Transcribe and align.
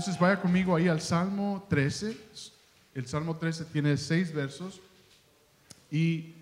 Entonces 0.00 0.18
vaya 0.18 0.40
conmigo 0.40 0.74
ahí 0.74 0.88
al 0.88 1.02
Salmo 1.02 1.66
13. 1.68 2.18
El 2.94 3.06
Salmo 3.06 3.36
13 3.36 3.66
tiene 3.66 3.98
seis 3.98 4.32
versos. 4.32 4.80
Y 5.90 6.36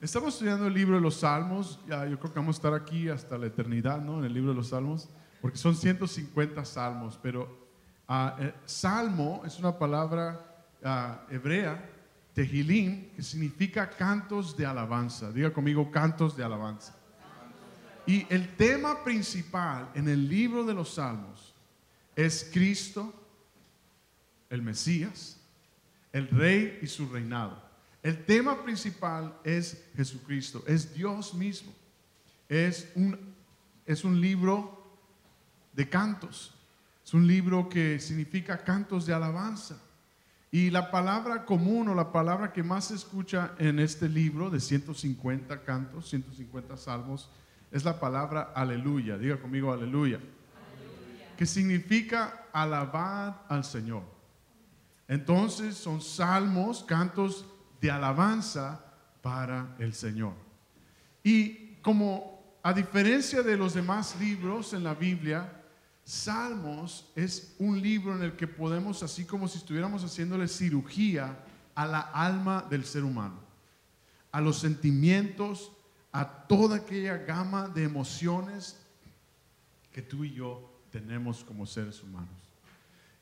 estamos 0.00 0.34
estudiando 0.34 0.66
el 0.66 0.74
libro 0.74 0.96
de 0.96 1.00
los 1.00 1.20
Salmos. 1.20 1.78
Ya, 1.86 2.08
yo 2.08 2.18
creo 2.18 2.32
que 2.32 2.40
vamos 2.40 2.56
a 2.56 2.58
estar 2.58 2.74
aquí 2.74 3.08
hasta 3.08 3.38
la 3.38 3.46
eternidad, 3.46 4.00
¿no? 4.00 4.18
En 4.18 4.24
el 4.24 4.34
libro 4.34 4.50
de 4.50 4.56
los 4.56 4.70
Salmos. 4.70 5.08
Porque 5.40 5.56
son 5.56 5.76
150 5.76 6.64
salmos. 6.64 7.16
Pero 7.22 7.68
ah, 8.08 8.36
eh, 8.40 8.52
salmo 8.64 9.42
es 9.46 9.60
una 9.60 9.78
palabra 9.78 10.66
ah, 10.82 11.24
hebrea, 11.30 11.88
tehilim, 12.34 13.12
que 13.14 13.22
significa 13.22 13.88
cantos 13.88 14.56
de 14.56 14.66
alabanza. 14.66 15.30
Diga 15.30 15.52
conmigo, 15.52 15.88
cantos 15.88 16.36
de 16.36 16.42
alabanza. 16.42 16.96
Y 18.08 18.26
el 18.28 18.56
tema 18.56 19.04
principal 19.04 19.88
en 19.94 20.08
el 20.08 20.28
libro 20.28 20.64
de 20.64 20.74
los 20.74 20.94
Salmos 20.94 21.53
es 22.16 22.50
Cristo, 22.52 23.12
el 24.50 24.62
Mesías, 24.62 25.40
el 26.12 26.28
Rey 26.28 26.78
y 26.82 26.86
su 26.86 27.08
reinado. 27.08 27.62
El 28.02 28.24
tema 28.24 28.62
principal 28.62 29.34
es 29.44 29.82
Jesucristo, 29.96 30.62
es 30.66 30.94
Dios 30.94 31.34
mismo. 31.34 31.72
Es 32.48 32.92
un, 32.94 33.18
es 33.86 34.04
un 34.04 34.20
libro 34.20 34.78
de 35.72 35.88
cantos, 35.88 36.54
es 37.04 37.14
un 37.14 37.26
libro 37.26 37.68
que 37.68 37.98
significa 37.98 38.62
cantos 38.62 39.06
de 39.06 39.14
alabanza. 39.14 39.80
Y 40.50 40.70
la 40.70 40.90
palabra 40.90 41.44
común 41.44 41.88
o 41.88 41.94
la 41.94 42.12
palabra 42.12 42.52
que 42.52 42.62
más 42.62 42.84
se 42.88 42.94
escucha 42.94 43.54
en 43.58 43.80
este 43.80 44.08
libro 44.08 44.50
de 44.50 44.60
150 44.60 45.64
cantos, 45.64 46.08
150 46.10 46.76
salmos, 46.76 47.28
es 47.72 47.84
la 47.84 47.98
palabra 47.98 48.52
aleluya. 48.54 49.18
Diga 49.18 49.40
conmigo 49.40 49.72
aleluya. 49.72 50.20
Que 51.36 51.46
significa 51.46 52.48
alabar 52.52 53.44
al 53.48 53.64
Señor. 53.64 54.02
Entonces 55.08 55.76
son 55.76 56.00
salmos, 56.00 56.84
cantos 56.84 57.44
de 57.80 57.90
alabanza 57.90 58.84
para 59.22 59.74
el 59.78 59.92
Señor. 59.94 60.34
Y 61.22 61.76
como 61.82 62.58
a 62.62 62.72
diferencia 62.72 63.42
de 63.42 63.56
los 63.56 63.74
demás 63.74 64.16
libros 64.18 64.72
en 64.72 64.84
la 64.84 64.94
Biblia, 64.94 65.60
Salmos 66.04 67.10
es 67.16 67.54
un 67.58 67.80
libro 67.80 68.14
en 68.14 68.22
el 68.22 68.36
que 68.36 68.46
podemos, 68.46 69.02
así 69.02 69.24
como 69.24 69.48
si 69.48 69.56
estuviéramos 69.56 70.04
haciéndole 70.04 70.48
cirugía 70.48 71.38
a 71.74 71.86
la 71.86 72.00
alma 72.00 72.66
del 72.68 72.84
ser 72.84 73.04
humano, 73.04 73.40
a 74.30 74.40
los 74.42 74.58
sentimientos, 74.58 75.72
a 76.12 76.46
toda 76.46 76.76
aquella 76.76 77.16
gama 77.16 77.68
de 77.68 77.84
emociones 77.84 78.78
que 79.92 80.02
tú 80.02 80.24
y 80.24 80.34
yo 80.34 80.73
tenemos 80.94 81.42
como 81.42 81.66
seres 81.66 82.00
humanos. 82.04 82.30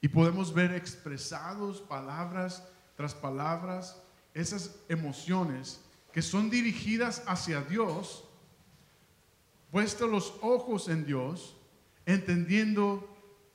Y 0.02 0.08
podemos 0.08 0.52
ver 0.52 0.74
expresados 0.74 1.80
palabras 1.80 2.62
tras 2.96 3.14
palabras 3.14 3.98
esas 4.34 4.76
emociones 4.90 5.80
que 6.12 6.20
son 6.20 6.50
dirigidas 6.50 7.22
hacia 7.26 7.62
Dios, 7.62 8.24
puestos 9.70 10.10
los 10.10 10.34
ojos 10.42 10.90
en 10.90 11.06
Dios, 11.06 11.56
entendiendo 12.04 13.08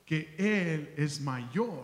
que 0.04 0.34
Él 0.40 0.92
es 0.98 1.22
mayor 1.22 1.84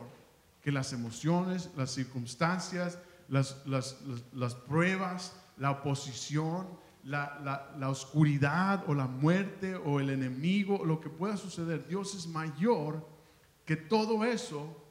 que 0.63 0.71
las 0.71 0.91
emociones, 0.91 1.69
las 1.77 1.91
circunstancias, 1.91 2.97
las, 3.27 3.63
las, 3.67 3.97
las 4.33 4.55
pruebas, 4.55 5.35
la 5.57 5.69
oposición, 5.69 6.67
la, 7.03 7.89
oscuridad 7.89 8.83
o 8.87 8.93
la 8.93 9.07
muerte 9.07 9.75
o 9.75 9.99
el 9.99 10.09
enemigo, 10.09 10.85
lo 10.85 10.99
que 10.99 11.09
pueda 11.09 11.37
suceder, 11.37 11.87
Dios 11.87 12.15
es 12.15 12.27
mayor 12.27 13.05
que 13.65 13.75
todo 13.75 14.23
eso 14.23 14.81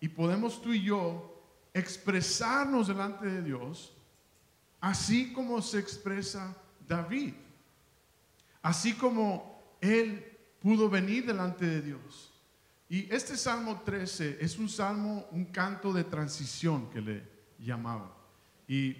y 0.00 0.08
podemos 0.08 0.62
tú 0.62 0.72
y 0.72 0.82
yo 0.82 1.34
expresarnos 1.74 2.88
delante 2.88 3.26
de 3.26 3.42
Dios 3.42 3.94
así 4.80 5.32
como 5.32 5.60
se 5.60 5.78
expresa 5.78 6.56
David, 6.86 7.34
así 8.62 8.94
como 8.94 9.76
él 9.80 10.24
pudo 10.60 10.88
venir 10.88 11.26
delante 11.26 11.66
de 11.66 11.82
Dios. 11.82 12.32
Y 12.88 13.12
este 13.12 13.36
Salmo 13.36 13.82
13 13.84 14.38
es 14.40 14.56
un 14.56 14.68
salmo, 14.68 15.26
un 15.32 15.46
canto 15.46 15.92
de 15.92 16.04
transición 16.04 16.88
que 16.90 17.00
le 17.02 17.22
llamaba. 17.58 18.16
Y 18.66 18.96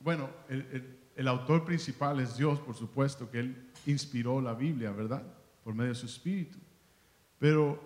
bueno, 0.00 0.28
el 0.48 0.66
el 0.72 0.98
autor 1.26 1.64
principal 1.64 2.20
es 2.20 2.36
Dios, 2.36 2.60
por 2.60 2.76
supuesto, 2.76 3.28
que 3.28 3.40
Él 3.40 3.70
inspiró 3.86 4.40
la 4.40 4.54
Biblia, 4.54 4.92
¿verdad? 4.92 5.24
Por 5.64 5.74
medio 5.74 5.90
de 5.90 5.96
su 5.96 6.06
espíritu. 6.06 6.58
Pero 7.40 7.80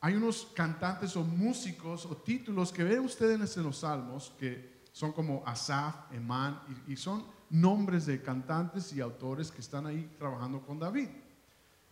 hay 0.00 0.14
unos 0.14 0.46
cantantes 0.54 1.16
o 1.16 1.24
músicos 1.24 2.06
o 2.06 2.16
títulos 2.16 2.72
que 2.72 2.84
ven 2.84 3.00
ustedes 3.00 3.56
en 3.56 3.64
los 3.64 3.78
salmos 3.78 4.32
que 4.38 4.78
son 4.92 5.12
como 5.12 5.42
Asaf, 5.44 6.12
Emán, 6.12 6.60
y, 6.86 6.96
son 6.96 7.24
nombres 7.50 8.06
de 8.06 8.22
cantantes 8.22 8.92
y 8.92 9.00
autores 9.00 9.50
que 9.50 9.60
están 9.60 9.86
ahí 9.86 10.08
trabajando 10.16 10.60
con 10.60 10.78
David. 10.78 11.08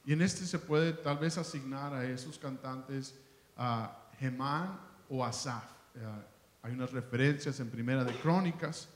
Y 0.04 0.12
en 0.12 0.22
este 0.22 0.44
se 0.44 0.58
puede 0.58 0.92
tal 0.92 1.19
vez 1.19 1.36
asignar 1.36 1.94
a 1.94 2.04
esos 2.04 2.38
cantantes 2.38 3.19
a 3.56 4.08
Emán 4.20 4.78
o 5.08 5.25
Asaf. 5.25 5.64
Eh, 5.94 6.00
hay 6.62 6.72
unas 6.72 6.92
referencias 6.92 7.58
en 7.60 7.70
Primera 7.70 8.04
de 8.04 8.12
Crónicas 8.20 8.88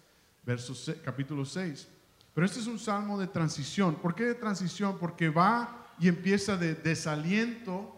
versos, 0.44 0.94
capítulo 1.04 1.44
6. 1.44 1.88
Pero 2.34 2.46
este 2.46 2.60
es 2.60 2.66
un 2.66 2.78
salmo 2.78 3.18
de 3.18 3.26
transición. 3.26 3.96
¿Por 3.96 4.14
qué 4.14 4.24
de 4.24 4.34
transición? 4.34 4.98
Porque 4.98 5.28
va 5.28 5.94
y 5.98 6.08
empieza 6.08 6.56
de 6.56 6.74
desaliento 6.74 7.96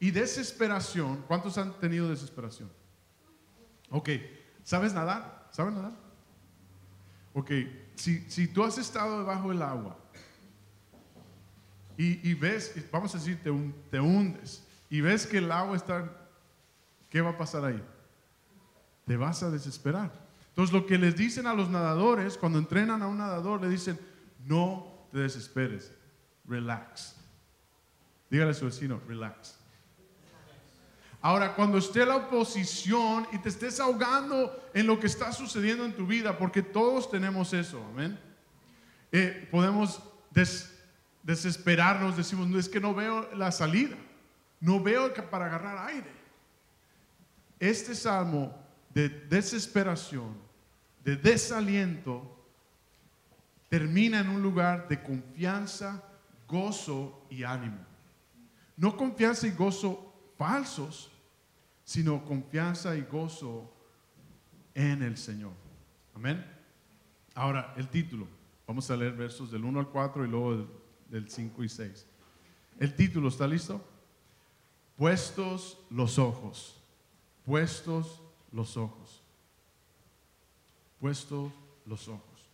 y 0.00 0.10
desesperación. 0.10 1.22
¿Cuántos 1.26 1.58
han 1.58 1.78
tenido 1.78 2.08
desesperación? 2.08 2.70
Ok, 3.90 4.10
¿sabes 4.64 4.92
nadar? 4.94 5.48
¿Sabes 5.50 5.74
nadar? 5.74 5.92
Ok, 7.34 7.50
si, 7.94 8.20
si 8.28 8.48
tú 8.48 8.64
has 8.64 8.78
estado 8.78 9.18
debajo 9.18 9.50
del 9.50 9.62
agua 9.62 9.96
y, 11.96 12.28
y 12.28 12.34
ves, 12.34 12.74
vamos 12.90 13.14
a 13.14 13.18
decir, 13.18 13.40
te, 13.42 13.50
te 13.90 14.00
hundes 14.00 14.66
y 14.90 15.00
ves 15.00 15.26
que 15.26 15.38
el 15.38 15.52
agua 15.52 15.76
está, 15.76 16.10
¿qué 17.10 17.20
va 17.20 17.30
a 17.30 17.38
pasar 17.38 17.64
ahí? 17.64 17.82
Te 19.06 19.16
vas 19.16 19.42
a 19.42 19.50
desesperar. 19.50 20.27
Entonces 20.58 20.74
lo 20.74 20.86
que 20.86 20.98
les 20.98 21.14
dicen 21.14 21.46
a 21.46 21.54
los 21.54 21.70
nadadores, 21.70 22.36
cuando 22.36 22.58
entrenan 22.58 23.00
a 23.00 23.06
un 23.06 23.18
nadador, 23.18 23.62
le 23.62 23.68
dicen, 23.68 23.96
no 24.44 25.06
te 25.12 25.18
desesperes, 25.18 25.92
relax. 26.48 27.14
Dígale 28.28 28.50
a 28.50 28.54
su 28.54 28.64
vecino, 28.64 29.00
relax. 29.06 29.56
Ahora, 31.20 31.54
cuando 31.54 31.78
esté 31.78 32.04
la 32.04 32.16
oposición 32.16 33.28
y 33.30 33.38
te 33.38 33.50
estés 33.50 33.78
ahogando 33.78 34.68
en 34.74 34.88
lo 34.88 34.98
que 34.98 35.06
está 35.06 35.30
sucediendo 35.30 35.84
en 35.84 35.92
tu 35.92 36.08
vida, 36.08 36.36
porque 36.36 36.60
todos 36.60 37.08
tenemos 37.08 37.52
eso, 37.52 37.80
amén. 37.92 38.18
Eh, 39.12 39.46
podemos 39.52 40.02
desesperarnos, 41.22 42.16
decimos, 42.16 42.52
es 42.56 42.68
que 42.68 42.80
no 42.80 42.96
veo 42.96 43.32
la 43.36 43.52
salida, 43.52 43.96
no 44.58 44.82
veo 44.82 45.14
para 45.30 45.46
agarrar 45.46 45.86
aire. 45.86 46.10
Este 47.60 47.94
salmo 47.94 48.52
de 48.92 49.08
desesperación 49.08 50.47
de 51.08 51.16
desaliento 51.16 52.36
termina 53.70 54.20
en 54.20 54.28
un 54.28 54.42
lugar 54.42 54.88
de 54.88 55.02
confianza, 55.02 56.04
gozo 56.46 57.26
y 57.30 57.44
ánimo. 57.44 57.78
No 58.76 58.94
confianza 58.94 59.46
y 59.46 59.52
gozo 59.52 60.12
falsos, 60.36 61.10
sino 61.82 62.22
confianza 62.26 62.94
y 62.94 63.02
gozo 63.02 63.72
en 64.74 65.02
el 65.02 65.16
Señor. 65.16 65.52
Amén. 66.14 66.44
Ahora, 67.34 67.72
el 67.78 67.88
título. 67.88 68.28
Vamos 68.66 68.90
a 68.90 68.96
leer 68.96 69.14
versos 69.14 69.50
del 69.50 69.64
1 69.64 69.80
al 69.80 69.88
4 69.88 70.26
y 70.26 70.28
luego 70.28 70.68
del, 71.08 71.30
5 71.30 71.64
y 71.64 71.70
6. 71.70 72.06
El 72.78 72.94
título, 72.94 73.28
¿está 73.28 73.46
listo? 73.46 73.82
Puestos 74.94 75.78
los 75.88 76.18
ojos. 76.18 76.78
Puestos 77.46 78.20
los 78.52 78.76
ojos 78.76 79.17
puesto 81.00 81.52
los 81.86 82.08
ojos. 82.08 82.50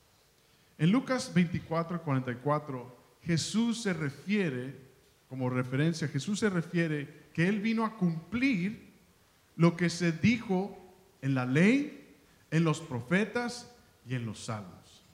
En 0.78 0.90
Lucas 0.90 1.32
24, 1.32 2.02
44, 2.02 2.96
Jesús 3.22 3.82
se 3.82 3.92
refiere, 3.92 4.78
como 5.28 5.48
referencia, 5.50 6.08
Jesús 6.08 6.40
se 6.40 6.50
refiere 6.50 7.28
que 7.32 7.48
Él 7.48 7.60
vino 7.60 7.84
a 7.84 7.96
cumplir 7.96 8.92
lo 9.56 9.76
que 9.76 9.88
se 9.88 10.12
dijo 10.12 10.76
en 11.22 11.34
la 11.34 11.46
ley, 11.46 12.16
en 12.50 12.64
los 12.64 12.80
profetas 12.80 13.70
y 14.06 14.14
en 14.14 14.26
los 14.26 14.44
salmos. 14.44 15.04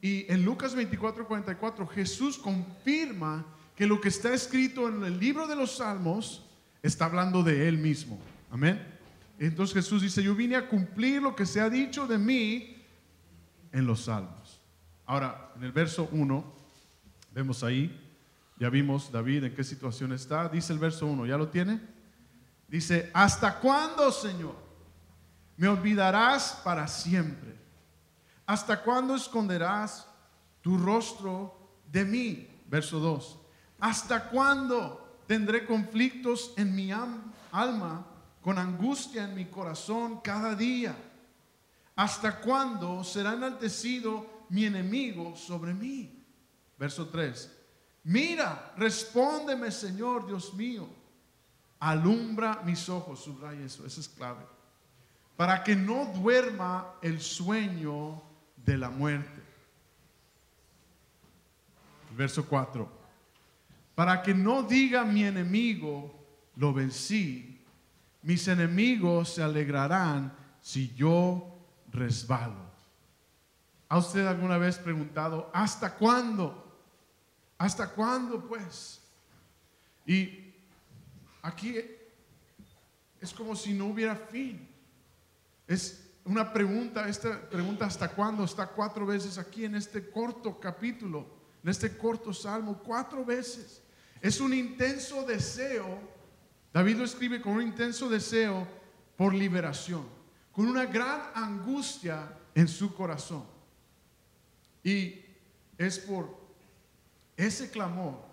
Y 0.00 0.30
en 0.30 0.44
Lucas 0.44 0.74
24, 0.74 1.26
44, 1.26 1.86
Jesús 1.86 2.38
confirma 2.38 3.46
que 3.74 3.86
lo 3.86 4.00
que 4.00 4.08
está 4.08 4.32
escrito 4.34 4.88
en 4.88 5.02
el 5.02 5.18
libro 5.18 5.46
de 5.46 5.56
los 5.56 5.78
salmos 5.78 6.44
está 6.82 7.06
hablando 7.06 7.42
de 7.42 7.68
Él 7.68 7.78
mismo. 7.78 8.20
Amén. 8.50 8.93
Entonces 9.38 9.74
Jesús 9.74 10.02
dice, 10.02 10.22
yo 10.22 10.34
vine 10.34 10.56
a 10.56 10.68
cumplir 10.68 11.22
lo 11.22 11.34
que 11.34 11.46
se 11.46 11.60
ha 11.60 11.68
dicho 11.68 12.06
de 12.06 12.18
mí 12.18 12.76
en 13.72 13.86
los 13.86 14.04
salmos. 14.04 14.60
Ahora, 15.06 15.52
en 15.56 15.64
el 15.64 15.72
verso 15.72 16.08
1, 16.12 16.54
vemos 17.32 17.62
ahí, 17.64 18.00
ya 18.58 18.70
vimos 18.70 19.10
David 19.10 19.44
en 19.44 19.54
qué 19.54 19.64
situación 19.64 20.12
está. 20.12 20.48
Dice 20.48 20.72
el 20.72 20.78
verso 20.78 21.06
1, 21.06 21.26
¿ya 21.26 21.36
lo 21.36 21.48
tiene? 21.48 21.80
Dice, 22.68 23.10
¿hasta 23.12 23.58
cuándo, 23.58 24.10
Señor? 24.12 24.56
¿Me 25.56 25.68
olvidarás 25.68 26.60
para 26.64 26.86
siempre? 26.86 27.54
¿Hasta 28.46 28.82
cuándo 28.82 29.14
esconderás 29.14 30.08
tu 30.60 30.78
rostro 30.78 31.76
de 31.90 32.04
mí? 32.04 32.48
Verso 32.68 32.98
2. 33.00 33.38
¿Hasta 33.80 34.28
cuándo 34.28 35.04
tendré 35.26 35.66
conflictos 35.66 36.52
en 36.56 36.74
mi 36.74 36.90
alma, 36.92 38.06
con 38.44 38.58
angustia 38.58 39.24
en 39.24 39.34
mi 39.34 39.46
corazón 39.46 40.20
cada 40.20 40.54
día? 40.54 40.94
¿Hasta 41.96 42.40
cuándo 42.40 43.02
será 43.02 43.32
enaltecido 43.32 44.44
mi 44.50 44.66
enemigo 44.66 45.34
sobre 45.34 45.72
mí? 45.72 46.22
Verso 46.78 47.08
3. 47.08 47.50
Mira, 48.02 48.74
respóndeme, 48.76 49.70
Señor 49.70 50.26
Dios 50.26 50.52
mío. 50.52 50.86
Alumbra 51.80 52.60
mis 52.66 52.86
ojos, 52.90 53.24
subraya 53.24 53.64
eso, 53.64 53.86
eso 53.86 54.00
es 54.02 54.08
clave. 54.10 54.44
Para 55.38 55.64
que 55.64 55.74
no 55.74 56.04
duerma 56.14 56.96
el 57.00 57.22
sueño 57.22 58.22
de 58.56 58.76
la 58.76 58.90
muerte. 58.90 59.42
Verso 62.14 62.44
4. 62.46 62.86
Para 63.94 64.20
que 64.20 64.34
no 64.34 64.64
diga 64.64 65.02
mi 65.02 65.24
enemigo, 65.24 66.14
lo 66.56 66.74
vencí. 66.74 67.53
Mis 68.24 68.48
enemigos 68.48 69.34
se 69.34 69.42
alegrarán 69.42 70.34
si 70.62 70.94
yo 70.94 71.58
resbalo. 71.92 72.64
¿Ha 73.90 73.98
usted 73.98 74.26
alguna 74.26 74.56
vez 74.56 74.78
preguntado, 74.78 75.50
¿hasta 75.52 75.94
cuándo? 75.94 76.74
¿Hasta 77.58 77.90
cuándo 77.90 78.48
pues? 78.48 79.02
Y 80.06 80.54
aquí 81.42 81.76
es 83.20 83.34
como 83.34 83.54
si 83.54 83.74
no 83.74 83.86
hubiera 83.86 84.16
fin. 84.16 84.68
Es 85.68 86.10
una 86.24 86.50
pregunta, 86.50 87.06
esta 87.06 87.38
pregunta 87.50 87.84
¿hasta 87.84 88.08
cuándo? 88.08 88.44
Está 88.44 88.66
cuatro 88.66 89.04
veces 89.04 89.36
aquí 89.36 89.66
en 89.66 89.74
este 89.74 90.10
corto 90.10 90.58
capítulo, 90.58 91.26
en 91.62 91.68
este 91.68 91.94
corto 91.96 92.32
salmo, 92.32 92.80
cuatro 92.82 93.22
veces. 93.22 93.82
Es 94.22 94.40
un 94.40 94.54
intenso 94.54 95.24
deseo, 95.24 96.13
David 96.74 96.96
lo 96.96 97.04
escribe 97.04 97.40
con 97.40 97.54
un 97.54 97.62
intenso 97.62 98.10
deseo 98.10 98.68
por 99.16 99.32
liberación 99.32 100.04
con 100.54 100.68
una 100.68 100.86
gran 100.86 101.20
angustia 101.34 102.32
en 102.54 102.68
su 102.68 102.94
corazón. 102.94 103.44
Y 104.84 105.20
es 105.76 105.98
por 105.98 106.38
ese 107.36 107.70
clamor 107.70 108.24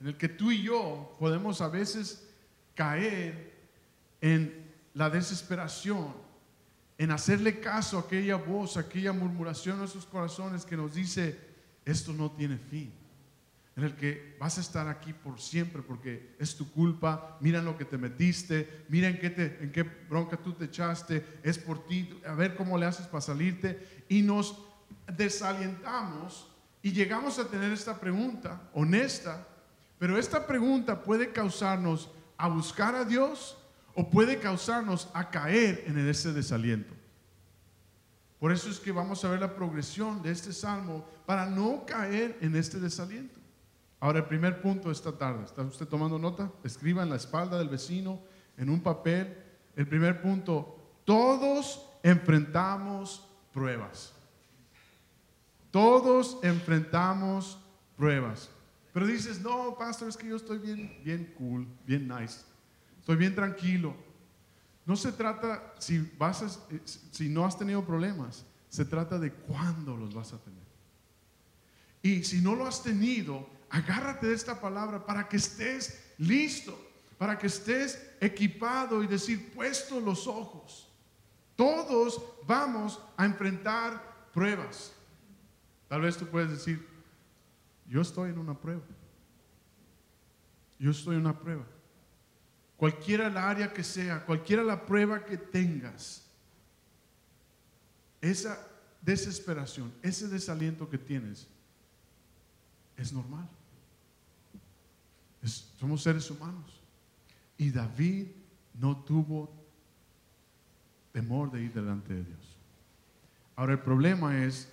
en 0.00 0.08
el 0.08 0.16
que 0.18 0.28
tú 0.28 0.50
y 0.50 0.62
yo 0.62 1.16
podemos 1.18 1.62
a 1.62 1.68
veces 1.68 2.28
caer 2.74 3.54
en 4.20 4.70
la 4.92 5.08
desesperación, 5.08 6.12
en 6.98 7.10
hacerle 7.10 7.58
caso 7.58 7.96
a 7.96 8.02
aquella 8.02 8.36
voz, 8.36 8.76
aquella 8.76 9.12
murmuración 9.12 9.74
en 9.74 9.80
nuestros 9.80 10.04
corazones 10.04 10.66
que 10.66 10.76
nos 10.76 10.94
dice, 10.94 11.38
esto 11.86 12.12
no 12.12 12.30
tiene 12.30 12.58
fin 12.58 13.03
en 13.76 13.84
el 13.84 13.96
que 13.96 14.36
vas 14.38 14.56
a 14.58 14.60
estar 14.60 14.86
aquí 14.88 15.12
por 15.12 15.40
siempre 15.40 15.82
porque 15.82 16.36
es 16.38 16.54
tu 16.54 16.70
culpa, 16.70 17.36
mira 17.40 17.58
en 17.58 17.64
lo 17.64 17.76
que 17.76 17.84
te 17.84 17.98
metiste, 17.98 18.84
mira 18.88 19.08
en 19.08 19.18
qué, 19.18 19.58
en 19.60 19.72
qué 19.72 19.82
bronca 19.82 20.36
tú 20.36 20.52
te 20.52 20.66
echaste, 20.66 21.40
es 21.42 21.58
por 21.58 21.84
ti, 21.86 22.20
a 22.26 22.34
ver 22.34 22.54
cómo 22.54 22.78
le 22.78 22.86
haces 22.86 23.06
para 23.06 23.20
salirte. 23.20 24.04
Y 24.08 24.22
nos 24.22 24.58
desalientamos 25.16 26.50
y 26.82 26.92
llegamos 26.92 27.38
a 27.38 27.48
tener 27.48 27.72
esta 27.72 27.98
pregunta 27.98 28.70
honesta, 28.74 29.46
pero 29.98 30.18
esta 30.18 30.46
pregunta 30.46 31.02
puede 31.02 31.32
causarnos 31.32 32.10
a 32.36 32.46
buscar 32.48 32.94
a 32.94 33.04
Dios 33.04 33.56
o 33.94 34.08
puede 34.08 34.38
causarnos 34.38 35.08
a 35.14 35.30
caer 35.30 35.84
en 35.86 35.98
ese 36.08 36.32
desaliento. 36.32 36.94
Por 38.38 38.52
eso 38.52 38.68
es 38.68 38.78
que 38.78 38.92
vamos 38.92 39.24
a 39.24 39.30
ver 39.30 39.40
la 39.40 39.56
progresión 39.56 40.22
de 40.22 40.30
este 40.30 40.52
salmo 40.52 41.08
para 41.26 41.46
no 41.46 41.84
caer 41.86 42.36
en 42.40 42.54
este 42.54 42.78
desaliento. 42.78 43.40
Ahora, 44.04 44.18
el 44.18 44.26
primer 44.26 44.60
punto 44.60 44.90
esta 44.90 45.16
tarde, 45.16 45.46
¿está 45.46 45.62
usted 45.62 45.88
tomando 45.88 46.18
nota? 46.18 46.52
Escriba 46.62 47.02
en 47.02 47.08
la 47.08 47.16
espalda 47.16 47.56
del 47.56 47.70
vecino, 47.70 48.20
en 48.58 48.68
un 48.68 48.82
papel. 48.82 49.34
El 49.76 49.88
primer 49.88 50.20
punto, 50.20 51.00
todos 51.06 51.88
enfrentamos 52.02 53.26
pruebas. 53.50 54.12
Todos 55.70 56.38
enfrentamos 56.42 57.58
pruebas. 57.96 58.50
Pero 58.92 59.06
dices, 59.06 59.40
no, 59.40 59.74
pastor, 59.78 60.10
es 60.10 60.18
que 60.18 60.28
yo 60.28 60.36
estoy 60.36 60.58
bien, 60.58 61.00
bien 61.02 61.32
cool, 61.38 61.66
bien 61.86 62.06
nice. 62.06 62.42
Estoy 62.98 63.16
bien 63.16 63.34
tranquilo. 63.34 63.94
No 64.84 64.96
se 64.96 65.12
trata 65.12 65.72
si, 65.78 66.12
vas 66.18 66.60
si 67.10 67.30
no 67.30 67.46
has 67.46 67.56
tenido 67.56 67.82
problemas, 67.82 68.44
se 68.68 68.84
trata 68.84 69.18
de 69.18 69.32
cuándo 69.32 69.96
los 69.96 70.12
vas 70.12 70.34
a 70.34 70.38
tener. 70.40 70.62
Y 72.02 72.22
si 72.22 72.42
no 72.42 72.54
lo 72.54 72.66
has 72.66 72.82
tenido, 72.82 73.53
agárrate 73.74 74.28
de 74.28 74.34
esta 74.34 74.60
palabra 74.60 75.04
para 75.04 75.28
que 75.28 75.36
estés 75.36 76.00
listo, 76.16 76.78
para 77.18 77.36
que 77.36 77.48
estés 77.48 78.08
equipado 78.20 79.02
y 79.02 79.08
decir, 79.08 79.52
puesto 79.52 79.98
los 79.98 80.28
ojos. 80.28 80.88
Todos 81.56 82.22
vamos 82.46 83.00
a 83.16 83.24
enfrentar 83.24 84.30
pruebas. 84.32 84.92
Tal 85.88 86.02
vez 86.02 86.16
tú 86.16 86.24
puedes 86.26 86.50
decir, 86.50 86.86
yo 87.88 88.00
estoy 88.00 88.30
en 88.30 88.38
una 88.38 88.56
prueba. 88.56 88.82
Yo 90.78 90.92
estoy 90.92 91.16
en 91.16 91.22
una 91.22 91.36
prueba. 91.36 91.66
Cualquiera 92.76 93.28
la 93.28 93.50
área 93.50 93.72
que 93.72 93.82
sea, 93.82 94.24
cualquiera 94.24 94.62
la 94.62 94.86
prueba 94.86 95.24
que 95.24 95.36
tengas, 95.36 96.22
esa 98.20 98.56
desesperación, 99.02 99.92
ese 100.00 100.28
desaliento 100.28 100.88
que 100.88 100.98
tienes, 100.98 101.48
es 102.96 103.12
normal 103.12 103.48
somos 105.48 106.02
seres 106.02 106.30
humanos. 106.30 106.80
Y 107.56 107.70
David 107.70 108.28
no 108.74 108.96
tuvo 109.04 109.52
temor 111.12 111.50
de 111.50 111.62
ir 111.62 111.72
delante 111.72 112.14
de 112.14 112.24
Dios. 112.24 112.56
Ahora 113.56 113.72
el 113.72 113.80
problema 113.80 114.44
es 114.44 114.72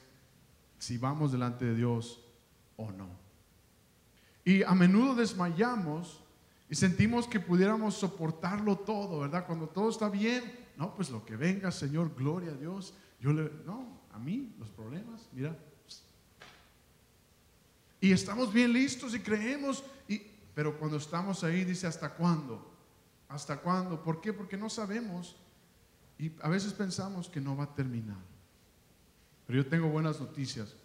si 0.80 0.98
vamos 0.98 1.32
delante 1.32 1.66
de 1.66 1.76
Dios 1.76 2.20
o 2.78 2.92
no. 2.92 3.08
Y 4.44 4.64
a 4.64 4.74
menudo 4.74 5.14
desmayamos 5.14 6.20
y 6.70 6.76
sentimos 6.76 7.28
que 7.28 7.40
pudiéramos 7.40 7.96
soportarlo 7.96 8.78
todo, 8.78 9.20
¿verdad? 9.20 9.46
Cuando 9.46 9.68
todo 9.68 9.90
está 9.90 10.10
bien, 10.10 10.44
no, 10.78 10.96
pues 10.96 11.10
lo 11.12 11.24
que 11.24 11.36
venga, 11.36 11.70
Señor, 11.70 12.16
gloria 12.16 12.52
a 12.52 12.56
Dios. 12.56 12.94
Yo 13.20 13.34
le, 13.34 13.52
no, 13.66 14.02
a 14.12 14.18
mí 14.18 14.56
los 14.58 14.70
problemas, 14.70 15.28
mira. 15.34 15.56
Y 18.00 18.12
estamos 18.12 18.52
bien 18.52 18.74
listos 18.74 19.14
y 19.14 19.20
creemos 19.20 19.84
pero 20.54 20.78
cuando 20.78 20.98
estamos 20.98 21.44
ahí 21.44 21.64
dice, 21.64 21.88
¿hasta 21.88 22.14
cuándo? 22.16 22.72
¿Hasta 23.30 23.58
cuándo? 23.58 24.04
¿Por 24.04 24.22
qué? 24.22 24.34
Porque 24.34 24.58
no 24.58 24.70
sabemos 24.70 25.38
y 26.22 26.32
a 26.42 26.50
veces 26.50 26.74
pensamos 26.74 27.30
que 27.30 27.42
no 27.42 27.58
va 27.58 27.64
a 27.64 27.74
terminar. 27.74 28.20
Pero 29.48 29.64
yo 29.64 29.70
tengo 29.70 29.90
buenas 29.90 30.20
noticias. 30.20 30.76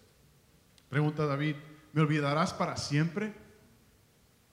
Pregunta 0.88 1.26
David, 1.26 1.56
¿me 1.92 2.00
olvidarás 2.00 2.54
para 2.54 2.76
siempre? 2.76 3.34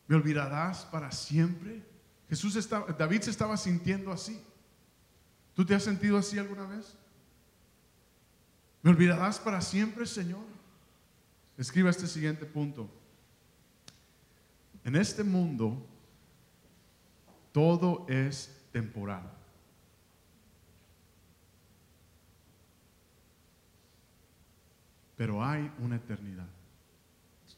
¿Me 0.08 0.16
olvidarás 0.16 0.86
para 0.86 1.12
siempre? 1.12 1.82
Jesús 2.28 2.56
estaba, 2.56 2.92
David 2.92 3.22
se 3.22 3.30
estaba 3.30 3.56
sintiendo 3.56 4.12
así. 4.12 4.44
¿Tú 5.54 5.66
te 5.66 5.76
has 5.76 5.84
sentido 5.84 6.18
así 6.18 6.38
alguna 6.38 6.66
vez? 6.66 6.96
¿Me 8.82 8.92
olvidarás 8.92 9.40
para 9.40 9.62
siempre, 9.62 10.06
Señor? 10.06 10.44
Escriba 11.58 11.92
este 11.92 12.08
siguiente 12.08 12.46
punto. 12.46 12.90
En 14.84 14.96
este 14.96 15.24
mundo 15.24 15.86
todo 17.52 18.06
es 18.10 18.66
temporal. 18.72 19.32
Pero 25.16 25.44
hay 25.44 25.72
una 25.80 25.96
eternidad. 25.96 26.48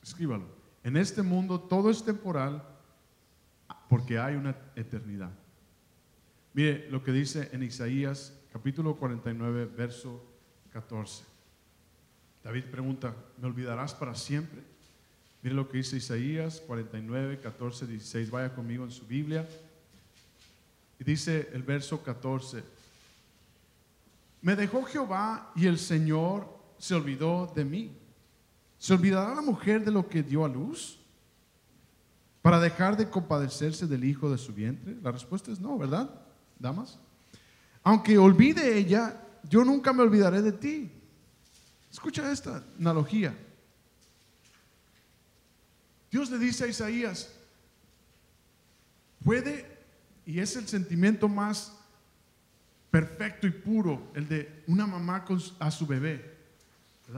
Escríbalo. 0.03 0.45
En 0.83 0.97
este 0.97 1.23
mundo 1.23 1.59
todo 1.59 1.89
es 1.89 2.03
temporal 2.03 2.63
porque 3.89 4.19
hay 4.19 4.35
una 4.35 4.55
eternidad. 4.75 5.31
Mire 6.53 6.89
lo 6.91 7.03
que 7.03 7.11
dice 7.11 7.49
en 7.53 7.63
Isaías 7.63 8.37
capítulo 8.51 8.95
49, 8.95 9.65
verso 9.65 10.23
14. 10.71 11.25
David 12.43 12.65
pregunta, 12.65 13.15
¿me 13.41 13.47
olvidarás 13.47 13.95
para 13.95 14.13
siempre? 14.13 14.74
Mire 15.45 15.57
lo 15.57 15.69
que 15.69 15.77
dice 15.77 15.97
Isaías 15.97 16.59
49, 16.65 17.39
14, 17.39 17.85
16. 17.85 18.31
Vaya 18.31 18.55
conmigo 18.55 18.83
en 18.83 18.89
su 18.89 19.05
Biblia. 19.05 19.47
Y 20.99 21.03
dice 21.03 21.51
el 21.53 21.61
verso 21.61 22.01
14. 22.01 22.63
Me 24.41 24.55
dejó 24.55 24.81
Jehová 24.85 25.51
y 25.55 25.67
el 25.67 25.77
Señor 25.77 26.49
se 26.79 26.95
olvidó 26.95 27.53
de 27.55 27.63
mí. 27.63 27.95
¿Se 28.79 28.93
olvidará 28.95 29.35
la 29.35 29.43
mujer 29.43 29.85
de 29.85 29.91
lo 29.91 30.09
que 30.09 30.23
dio 30.23 30.43
a 30.43 30.49
luz? 30.49 30.99
para 32.41 32.59
dejar 32.59 32.97
de 32.97 33.07
compadecerse 33.07 33.85
del 33.85 34.03
hijo 34.03 34.31
de 34.31 34.39
su 34.39 34.51
vientre? 34.51 34.95
La 35.03 35.11
respuesta 35.11 35.51
es 35.51 35.59
no, 35.59 35.77
¿verdad, 35.77 36.09
damas? 36.57 36.97
Aunque 37.83 38.17
olvide 38.17 38.79
ella, 38.79 39.21
yo 39.47 39.63
nunca 39.63 39.93
me 39.93 40.01
olvidaré 40.01 40.41
de 40.41 40.53
ti. 40.53 40.91
Escucha 41.91 42.31
esta 42.31 42.63
analogía. 42.79 43.37
Dios 46.15 46.31
le 46.31 46.37
dice 46.37 46.63
a 46.63 46.67
Isaías, 46.67 47.29
puede, 49.21 49.65
y 50.25 50.39
es 50.39 50.55
el 50.55 50.65
sentimiento 50.65 51.27
más 51.27 51.77
perfecto 52.89 53.47
y 53.47 53.51
puro, 53.51 54.01
el 54.13 54.25
de 54.29 54.63
una 54.67 54.87
mamá 54.87 55.25
con, 55.25 55.41
a 55.59 55.69
su 55.69 55.85
bebé. 55.85 56.37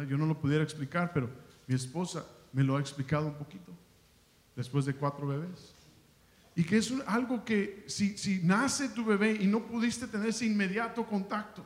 Yo 0.10 0.18
no 0.18 0.26
lo 0.26 0.42
pudiera 0.42 0.64
explicar, 0.64 1.14
pero 1.14 1.30
mi 1.68 1.76
esposa 1.76 2.26
me 2.52 2.64
lo 2.64 2.76
ha 2.76 2.80
explicado 2.80 3.28
un 3.28 3.36
poquito, 3.36 3.72
después 4.56 4.86
de 4.86 4.96
cuatro 4.96 5.28
bebés. 5.28 5.76
Y 6.56 6.64
que 6.64 6.78
es 6.78 6.92
algo 7.06 7.46
que 7.46 7.84
si, 7.86 8.18
si 8.18 8.40
nace 8.42 8.90
tu 8.90 9.06
bebé 9.06 9.34
y 9.40 9.46
no 9.46 9.68
pudiste 9.68 10.08
tener 10.08 10.30
ese 10.30 10.48
inmediato 10.48 11.06
contacto, 11.06 11.64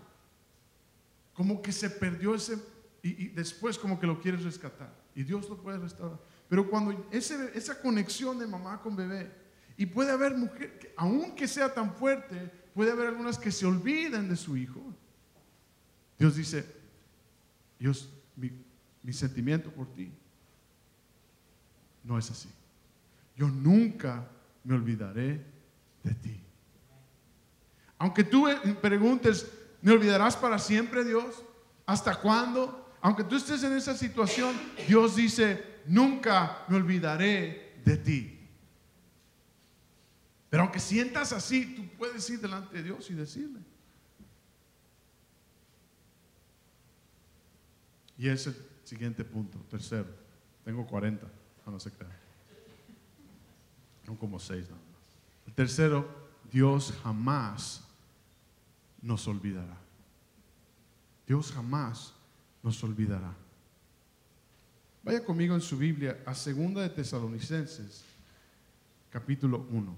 como 1.34 1.62
que 1.62 1.72
se 1.72 1.90
perdió 1.90 2.36
ese, 2.36 2.58
y, 3.02 3.30
después 3.30 3.78
como 3.78 3.98
que 3.98 4.06
lo 4.06 4.20
quieres 4.20 4.44
rescatar. 4.44 4.94
Y 5.16 5.24
Dios 5.24 5.48
lo 5.48 5.56
puede 5.56 5.78
restaurar. 5.78 6.20
Pero 6.52 6.70
cuando 6.70 7.08
esa 7.12 7.82
conexión 7.82 8.38
de 8.38 8.46
mamá 8.46 8.82
con 8.82 8.94
bebé, 8.94 9.32
y 9.78 9.86
puede 9.86 10.12
haber 10.12 10.36
mujer, 10.36 10.94
aunque 10.98 11.48
sea 11.48 11.74
tan 11.74 11.96
fuerte, 11.96 12.52
puede 12.74 12.92
haber 12.92 13.08
algunas 13.08 13.38
que 13.38 13.54
se 13.54 13.66
olviden 13.66 14.28
de 14.28 14.36
su 14.36 14.58
hijo. 14.58 14.82
Dios 16.20 16.36
dice, 16.36 16.66
Dios, 17.80 18.10
mi, 18.36 18.52
mi 19.02 19.14
sentimiento 19.14 19.72
por 19.72 19.94
ti 19.94 20.12
no 22.04 22.18
es 22.18 22.30
así. 22.30 22.50
Yo 23.38 23.48
nunca 23.48 24.28
me 24.66 24.76
olvidaré 24.76 25.46
de 26.04 26.14
ti. 26.16 26.38
Aunque 27.98 28.26
tú 28.26 28.46
preguntes, 28.82 29.50
¿me 29.82 29.94
olvidarás 29.94 30.36
para 30.36 30.60
siempre, 30.60 31.06
Dios? 31.06 31.46
¿Hasta 31.86 32.20
cuándo? 32.20 32.94
Aunque 33.00 33.24
tú 33.24 33.38
estés 33.38 33.64
en 33.64 33.72
esa 33.72 33.96
situación, 33.96 34.54
Dios 34.86 35.16
dice, 35.16 35.71
nunca 35.86 36.66
me 36.68 36.78
olvidaré 36.78 37.82
de 37.84 37.98
ti. 37.98 38.40
Pero 40.50 40.64
aunque 40.64 40.80
sientas 40.80 41.32
así, 41.32 41.76
tú 41.76 41.88
puedes 41.98 42.30
ir 42.30 42.40
delante 42.40 42.76
de 42.76 42.84
Dios 42.84 43.10
y 43.10 43.14
decirle. 43.14 43.60
Y 48.18 48.28
es 48.28 48.46
el 48.48 48.56
siguiente 48.84 49.24
punto, 49.24 49.58
tercero. 49.70 50.10
Tengo 50.64 50.86
40, 50.86 51.26
no, 51.66 51.80
se 51.80 51.92
crean. 51.92 52.12
Son 54.06 54.16
como 54.16 54.40
seis 54.40 54.70
nada 54.70 54.82
más. 54.92 55.56
Tercero, 55.56 56.30
Dios 56.52 56.94
jamás 57.02 57.88
nos 59.02 59.28
olvidará. 59.28 59.78
Dios 61.26 61.52
jamás 61.52 62.14
nos 62.62 62.84
olvidará. 62.84 63.34
Vaya 65.04 65.24
conmigo 65.26 65.56
en 65.56 65.62
su 65.62 65.78
Biblia 65.78 66.22
a 66.26 66.36
Segunda 66.36 66.82
de 66.84 66.90
Tesalonicenses, 66.90 68.04
capítulo 69.10 69.66
1. 69.72 69.98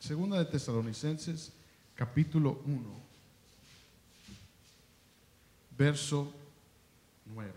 Segunda 0.00 0.38
de 0.38 0.44
Tesalonicenses, 0.46 1.52
capítulo 1.94 2.60
1, 2.66 2.82
verso 5.78 6.34
9. 7.26 7.52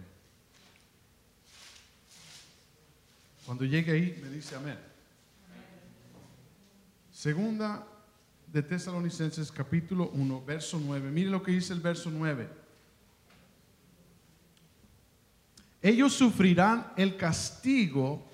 Cuando 3.48 3.66
llegue 3.66 3.92
ahí, 3.92 4.20
me 4.22 4.30
dice 4.30 4.56
amén. 4.56 4.78
Segunda 7.12 7.88
de 8.52 8.64
Tesalonicenses 8.64 9.52
capítulo 9.52 10.10
1, 10.14 10.46
verso 10.46 10.80
9. 10.80 11.12
Mire 11.12 11.30
lo 11.30 11.44
que 11.44 11.52
dice 11.52 11.74
el 11.74 11.80
verso 11.80 12.10
9. 12.10 12.50
Ellos 15.82 16.14
sufrirán 16.14 16.92
el 16.96 17.18
castigo 17.18 18.26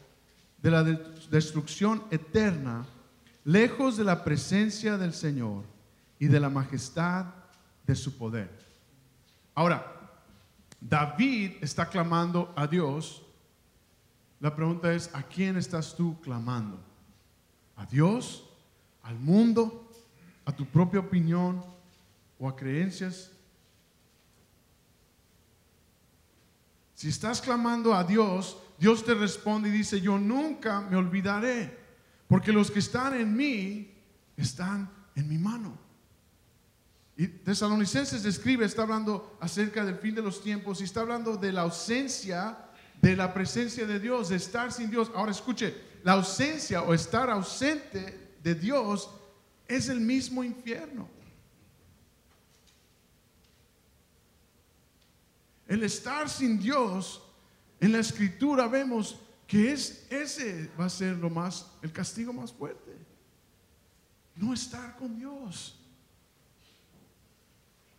de 0.62 0.72
la 0.72 0.84
destrucción 0.84 2.03
eterna 2.10 2.86
lejos 3.43 3.98
de 3.98 4.03
la 4.05 4.24
presencia 4.24 4.98
del 4.98 5.13
Señor 5.13 5.63
y 6.20 6.27
de 6.27 6.39
la 6.39 6.50
majestad 6.50 7.25
de 7.86 7.96
su 7.96 8.17
poder. 8.17 8.50
Ahora, 9.53 9.86
David 10.79 11.53
está 11.62 11.88
clamando 11.88 12.53
a 12.55 12.67
Dios. 12.67 13.24
La 14.39 14.55
pregunta 14.55 14.93
es, 14.93 15.10
¿a 15.13 15.24
quién 15.24 15.58
estás 15.58 15.96
tú 15.96 16.20
clamando? 16.22 16.79
¿A 17.75 17.86
Dios? 17.86 18.50
¿Al 19.01 19.20
mundo? 19.20 19.82
¿A 20.45 20.55
tu 20.55 20.65
propia 20.65 21.00
opinión? 21.00 21.63
¿O 22.39 22.47
a 22.47 22.55
creencias? 22.55 23.31
Si 26.95 27.09
estás 27.09 27.41
clamando 27.41 27.93
a 27.93 28.03
Dios, 28.03 28.57
Dios 28.77 29.03
te 29.03 29.13
responde 29.13 29.69
y 29.69 29.71
dice, 29.71 30.00
yo 30.00 30.17
nunca 30.17 30.81
me 30.81 30.95
olvidaré 30.95 31.77
porque 32.27 32.51
los 32.51 32.71
que 32.71 32.79
están 32.79 33.13
en 33.13 33.35
mí 33.35 33.93
están 34.38 34.89
en 35.15 35.27
mi 35.27 35.38
mano. 35.38 35.77
Y 37.15 37.27
Tesalonicenses 37.27 38.23
describe, 38.23 38.65
está 38.65 38.83
hablando 38.83 39.38
acerca 39.39 39.85
del 39.85 39.95
fin 39.95 40.15
de 40.15 40.21
los 40.21 40.41
tiempos 40.41 40.81
y 40.81 40.85
está 40.85 41.01
hablando 41.01 41.38
de 41.38 41.51
la 41.51 41.62
ausencia 41.62 42.57
de 43.01 43.17
la 43.17 43.33
presencia 43.33 43.85
de 43.85 44.00
Dios, 44.00 44.29
de 44.29 44.38
estar 44.38 44.71
sin 44.71 44.89
Dios. 44.89 45.12
Ahora 45.13 45.31
escuche, 45.31 45.75
la 46.03 46.13
ausencia 46.13 46.83
o 46.83 46.93
estar 46.93 47.29
ausente 47.29 48.38
de 48.41 48.55
Dios 48.55 49.09
es 49.67 49.89
el 49.89 50.00
mismo 50.00 50.43
infierno. 50.43 51.10
El 55.67 55.84
estar 55.84 56.29
sin 56.29 56.60
Dios, 56.60 57.22
en 57.79 57.93
la 57.93 58.00
escritura 58.00 58.67
vemos 58.67 59.20
que 59.48 59.72
es, 59.72 60.05
ese 60.10 60.70
va 60.79 60.86
a 60.86 60.89
ser 60.89 61.17
lo 61.17 61.29
más, 61.29 61.72
el 61.82 61.91
castigo 61.91 62.34
más 62.34 62.51
fuerte. 62.51 62.91
No 64.36 64.53
estar 64.53 64.96
con 64.98 65.15
Dios. 65.17 65.79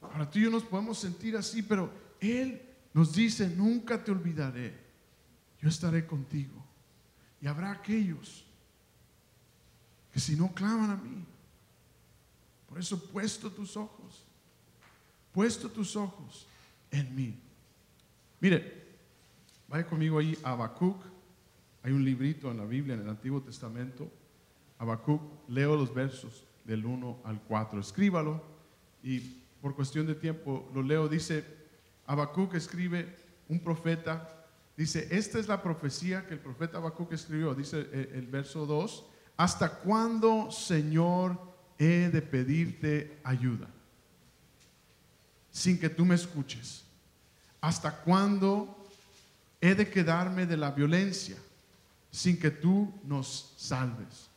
Ahora 0.01 0.31
tú 0.31 0.39
y 0.39 0.43
yo 0.43 0.51
nos 0.51 0.65
podemos 0.65 0.99
sentir 0.99 1.37
así, 1.37 1.63
pero 1.63 1.91
Él 2.21 2.61
nos 2.93 3.15
dice, 3.15 3.49
nunca 3.49 4.03
te 4.03 4.11
olvidaré, 4.11 4.77
yo 5.61 5.69
estaré 5.69 6.07
contigo. 6.07 6.65
Y 7.41 7.47
habrá 7.47 7.73
aquellos 7.73 8.45
que 10.13 10.21
si 10.21 10.37
no 10.37 10.53
claman 10.55 10.91
a 10.91 10.97
mí, 10.97 11.25
por 12.69 12.79
eso 12.79 12.99
puesto 13.11 13.51
tus 13.51 13.77
ojos, 13.77 14.25
puesto 15.33 15.69
tus 15.69 15.97
ojos 15.97 16.47
en 16.91 17.15
mí. 17.15 17.41
Mire, 18.41 18.85
vaya 19.69 19.87
conmigo 19.87 20.19
ahí 20.19 20.37
a 20.43 20.51
Habacuc 20.51 21.15
hay 21.85 21.93
un 21.93 22.03
librito 22.03 22.51
en 22.51 22.57
la 22.57 22.65
Biblia, 22.65 22.95
en 22.95 23.03
el 23.03 23.11
Antiguo 23.11 23.43
Testamento, 23.43 24.11
Habacuc, 24.79 25.21
leo 25.49 25.77
los 25.77 25.93
versos 25.93 26.47
del 26.65 26.87
1 26.87 27.19
al 27.25 27.43
4. 27.43 27.79
Escríbalo 27.79 28.43
y 29.03 29.21
por 29.61 29.77
cuestión 29.77 30.07
de 30.07 30.15
tiempo 30.15 30.71
lo 30.75 30.83
leo. 30.83 31.09
Dice, 31.09 31.45
Habacuc 32.07 32.55
escribe, 32.55 33.15
un 33.51 33.61
profeta, 33.61 34.47
dice, 34.79 35.09
esta 35.11 35.39
es 35.39 35.47
la 35.47 35.63
profecía 35.63 36.27
que 36.27 36.33
el 36.33 36.41
profeta 36.41 36.79
Habacuc 36.79 37.13
escribió, 37.13 37.55
dice 37.55 37.81
el, 37.93 38.11
el 38.15 38.27
verso 38.29 38.65
2, 38.65 39.05
¿hasta 39.37 39.81
cuándo, 39.81 40.51
Señor, 40.51 41.39
he 41.79 42.09
de 42.09 42.23
pedirte 42.23 43.19
ayuda? 43.25 43.69
Sin 45.51 45.79
que 45.79 45.89
tú 45.89 46.05
me 46.05 46.15
escuches. 46.15 46.85
¿Hasta 47.61 47.91
cuándo 47.91 48.87
he 49.61 49.75
de 49.75 49.89
quedarme 49.89 50.47
de 50.47 50.57
la 50.57 50.71
violencia? 50.71 51.37
sin 52.15 52.39
que 52.39 52.53
tú 52.53 52.95
nos 53.03 53.53
salves. 53.57 54.29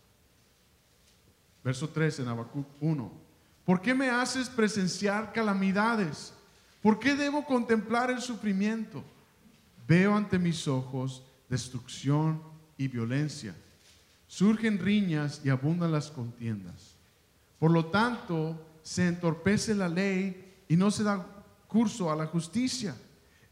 Verso 1.64 1.88
3 1.88 2.22
en 2.22 2.28
Habacuc 2.28 2.66
1. 2.82 3.12
¿Por 3.64 3.82
qué 3.82 3.94
me 3.94 4.10
haces 4.10 4.50
presenciar 4.50 5.32
calamidades? 5.32 6.34
¿Por 6.82 6.98
qué 6.98 7.16
debo 7.16 7.46
contemplar 7.46 8.10
el 8.10 8.20
sufrimiento? 8.20 9.04
Veo 9.88 10.16
ante 10.16 10.40
mis 10.40 10.68
ojos 10.68 11.22
destrucción 11.48 12.42
y 12.80 12.88
violencia. 12.88 13.56
Surgen 14.28 14.80
riñas 14.80 15.42
y 15.44 15.50
abundan 15.50 15.92
las 15.92 16.10
contiendas. 16.10 16.97
Por 17.60 17.72
lo 17.72 17.88
tanto, 17.88 18.80
se 18.82 19.08
entorpece 19.08 19.76
la 19.76 19.90
ley 19.90 20.64
y 20.68 20.76
no 20.76 20.92
se 20.92 21.04
da 21.04 21.26
curso 21.68 22.12
a 22.12 22.16
la 22.16 22.28
justicia. 22.28 22.96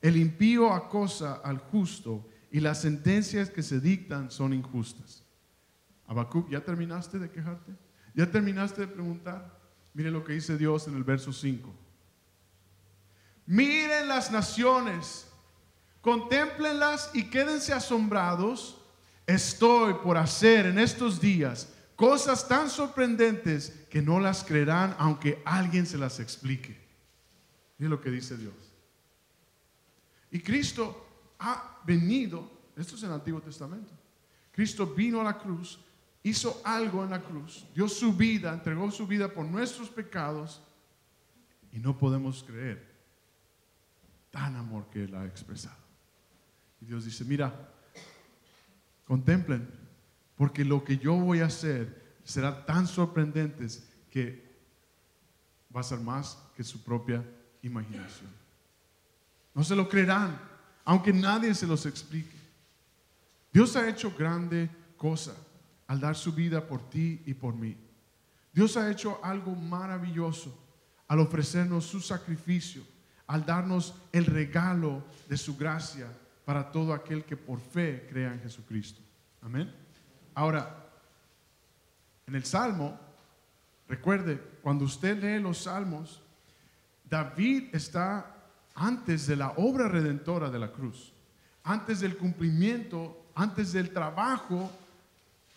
El 0.01 0.17
impío 0.17 0.71
acosa 0.71 1.41
al 1.43 1.57
justo 1.57 2.27
y 2.51 2.59
las 2.59 2.81
sentencias 2.81 3.49
que 3.49 3.63
se 3.63 3.79
dictan 3.79 4.31
son 4.31 4.53
injustas. 4.53 5.23
Habacuc, 6.07 6.49
¿ya 6.49 6.63
terminaste 6.63 7.19
de 7.19 7.29
quejarte? 7.29 7.73
¿Ya 8.13 8.29
terminaste 8.29 8.81
de 8.81 8.87
preguntar? 8.87 9.59
Mire 9.93 10.11
lo 10.11 10.23
que 10.23 10.33
dice 10.33 10.57
Dios 10.57 10.87
en 10.87 10.95
el 10.95 11.03
verso 11.03 11.33
5. 11.33 11.73
Miren 13.47 14.07
las 14.07 14.31
naciones, 14.31 15.27
contémplenlas 16.01 17.11
y 17.13 17.29
quédense 17.29 17.73
asombrados. 17.73 18.81
Estoy 19.27 19.95
por 19.95 20.17
hacer 20.17 20.67
en 20.67 20.79
estos 20.79 21.19
días 21.19 21.73
cosas 21.95 22.47
tan 22.47 22.69
sorprendentes 22.69 23.85
que 23.89 24.01
no 24.01 24.19
las 24.19 24.43
creerán 24.43 24.95
aunque 24.97 25.41
alguien 25.45 25.85
se 25.85 25.97
las 25.97 26.19
explique. 26.19 26.77
Es 27.79 27.89
lo 27.89 27.99
que 28.01 28.11
dice 28.11 28.37
Dios. 28.37 28.53
Y 30.31 30.39
Cristo 30.39 31.33
ha 31.39 31.81
venido, 31.85 32.49
esto 32.75 32.95
es 32.95 33.03
en 33.03 33.09
el 33.09 33.15
Antiguo 33.15 33.41
Testamento, 33.41 33.93
Cristo 34.51 34.87
vino 34.87 35.21
a 35.21 35.23
la 35.23 35.37
cruz, 35.37 35.79
hizo 36.23 36.61
algo 36.63 37.03
en 37.03 37.11
la 37.11 37.21
cruz, 37.21 37.65
dio 37.73 37.87
su 37.87 38.13
vida, 38.13 38.53
entregó 38.53 38.89
su 38.91 39.05
vida 39.05 39.33
por 39.33 39.45
nuestros 39.45 39.89
pecados 39.89 40.61
y 41.71 41.79
no 41.79 41.97
podemos 41.97 42.43
creer 42.43 42.95
tan 44.31 44.55
amor 44.55 44.89
que 44.89 45.03
Él 45.03 45.15
ha 45.15 45.25
expresado. 45.25 45.77
Y 46.81 46.85
Dios 46.85 47.05
dice, 47.05 47.23
mira, 47.23 47.69
contemplen, 49.05 49.69
porque 50.37 50.65
lo 50.65 50.83
que 50.83 50.97
yo 50.97 51.13
voy 51.13 51.39
a 51.39 51.45
hacer 51.45 52.17
será 52.23 52.65
tan 52.65 52.87
sorprendente 52.87 53.67
que 54.09 54.43
va 55.75 55.81
a 55.81 55.83
ser 55.83 55.99
más 55.99 56.37
que 56.55 56.63
su 56.63 56.83
propia 56.83 57.23
imaginación. 57.61 58.29
No 59.53 59.63
se 59.63 59.75
lo 59.75 59.87
creerán, 59.87 60.37
aunque 60.83 61.13
nadie 61.13 61.53
se 61.53 61.67
los 61.67 61.85
explique. 61.85 62.35
Dios 63.51 63.75
ha 63.75 63.87
hecho 63.87 64.13
grande 64.17 64.69
cosa 64.97 65.35
al 65.87 65.99
dar 65.99 66.15
su 66.15 66.33
vida 66.33 66.65
por 66.67 66.89
ti 66.89 67.21
y 67.25 67.33
por 67.33 67.55
mí. 67.55 67.77
Dios 68.51 68.75
ha 68.77 68.89
hecho 68.89 69.19
algo 69.23 69.55
maravilloso 69.55 70.57
al 71.07 71.19
ofrecernos 71.19 71.85
su 71.85 72.01
sacrificio, 72.01 72.83
al 73.27 73.45
darnos 73.45 73.93
el 74.11 74.25
regalo 74.25 75.03
de 75.29 75.37
su 75.37 75.55
gracia 75.55 76.07
para 76.45 76.71
todo 76.71 76.93
aquel 76.93 77.23
que 77.23 77.37
por 77.37 77.59
fe 77.59 78.07
crea 78.09 78.33
en 78.33 78.41
Jesucristo. 78.41 79.01
Amén. 79.41 79.84
Ahora, 80.35 80.85
en 82.27 82.35
el 82.35 82.43
Salmo, 82.43 82.99
recuerde, 83.87 84.39
cuando 84.61 84.85
usted 84.85 85.21
lee 85.21 85.41
los 85.41 85.63
Salmos, 85.63 86.21
David 87.09 87.69
está 87.73 88.35
antes 88.75 89.27
de 89.27 89.37
la 89.37 89.51
obra 89.51 89.87
redentora 89.87 90.49
de 90.49 90.59
la 90.59 90.71
cruz, 90.71 91.13
antes 91.63 92.01
del 92.01 92.17
cumplimiento, 92.17 93.27
antes 93.35 93.71
del 93.71 93.91
trabajo 93.91 94.71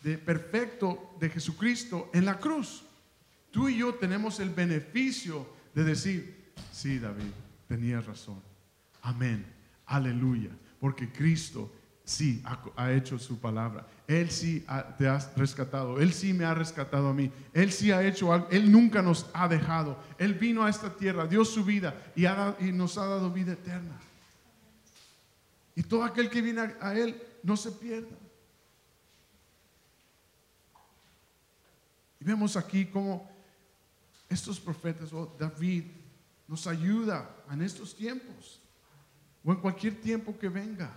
de 0.02 0.16
perfecto 0.16 1.16
de 1.18 1.28
Jesucristo 1.28 2.10
en 2.14 2.24
la 2.24 2.38
cruz. 2.38 2.84
Tú 3.50 3.68
y 3.68 3.78
yo 3.78 3.94
tenemos 3.94 4.38
el 4.40 4.50
beneficio 4.50 5.46
de 5.74 5.84
decir, 5.84 6.52
sí, 6.70 6.98
David, 6.98 7.32
tenías 7.66 8.06
razón. 8.06 8.40
Amén. 9.02 9.44
Aleluya. 9.86 10.50
Porque 10.78 11.10
Cristo 11.10 11.72
sí 12.08 12.42
ha, 12.74 12.92
hecho 12.92 13.18
su 13.18 13.38
palabra. 13.38 13.86
Él 14.06 14.30
sí 14.30 14.64
te 14.96 15.06
ha 15.06 15.18
rescatado. 15.36 16.00
Él 16.00 16.14
sí 16.14 16.32
me 16.32 16.44
ha 16.44 16.54
rescatado 16.54 17.08
a 17.08 17.14
mí. 17.14 17.30
Él 17.52 17.70
sí 17.70 17.92
ha 17.92 18.02
hecho 18.02 18.32
algo. 18.32 18.48
Él 18.50 18.72
nunca 18.72 19.02
nos 19.02 19.26
ha 19.34 19.46
dejado. 19.46 19.98
Él 20.16 20.32
vino 20.32 20.64
a 20.64 20.70
esta 20.70 20.96
tierra, 20.96 21.26
dio 21.26 21.44
su 21.44 21.64
vida 21.64 21.94
y, 22.16 22.22
nos 22.72 22.96
ha 22.96 23.06
dado 23.06 23.30
vida 23.30 23.52
eterna. 23.52 24.00
Y 25.76 25.82
todo 25.82 26.02
aquel 26.02 26.30
que 26.30 26.40
viene 26.40 26.74
a, 26.80 26.94
Él 26.94 27.22
no 27.42 27.56
se 27.58 27.72
pierda. 27.72 28.16
Y 32.20 32.24
vemos 32.24 32.56
aquí 32.56 32.86
cómo 32.86 33.30
estos 34.30 34.58
profetas, 34.58 35.12
o 35.12 35.36
David, 35.38 35.84
nos 36.48 36.66
ayuda 36.66 37.30
en 37.50 37.60
estos 37.60 37.94
tiempos 37.94 38.60
o 39.44 39.52
en 39.52 39.60
cualquier 39.60 40.00
tiempo 40.00 40.36
que 40.38 40.48
venga 40.48 40.90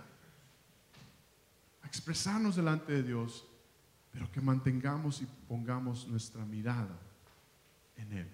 expresarnos 1.92 2.56
delante 2.56 2.90
de 2.90 3.02
Dios, 3.02 3.44
pero 4.10 4.32
que 4.32 4.40
mantengamos 4.40 5.20
y 5.20 5.26
pongamos 5.46 6.08
nuestra 6.08 6.42
mirada 6.46 6.98
en 7.98 8.10
Él. 8.14 8.28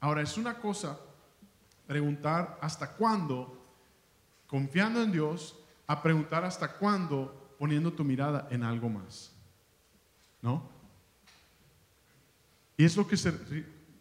Ahora, 0.00 0.20
es 0.20 0.36
una 0.36 0.58
cosa 0.58 0.98
preguntar 1.86 2.58
hasta 2.60 2.96
cuándo, 2.96 3.56
confiando 4.48 5.00
en 5.00 5.12
Dios, 5.12 5.56
a 5.86 6.02
preguntar 6.02 6.44
hasta 6.44 6.76
cuándo 6.76 7.54
poniendo 7.56 7.92
tu 7.92 8.02
mirada 8.02 8.48
en 8.50 8.64
algo 8.64 8.88
más. 8.88 9.32
¿No? 10.42 10.68
Y 12.76 12.84
es 12.84 12.96
lo 12.96 13.06
que 13.06 13.16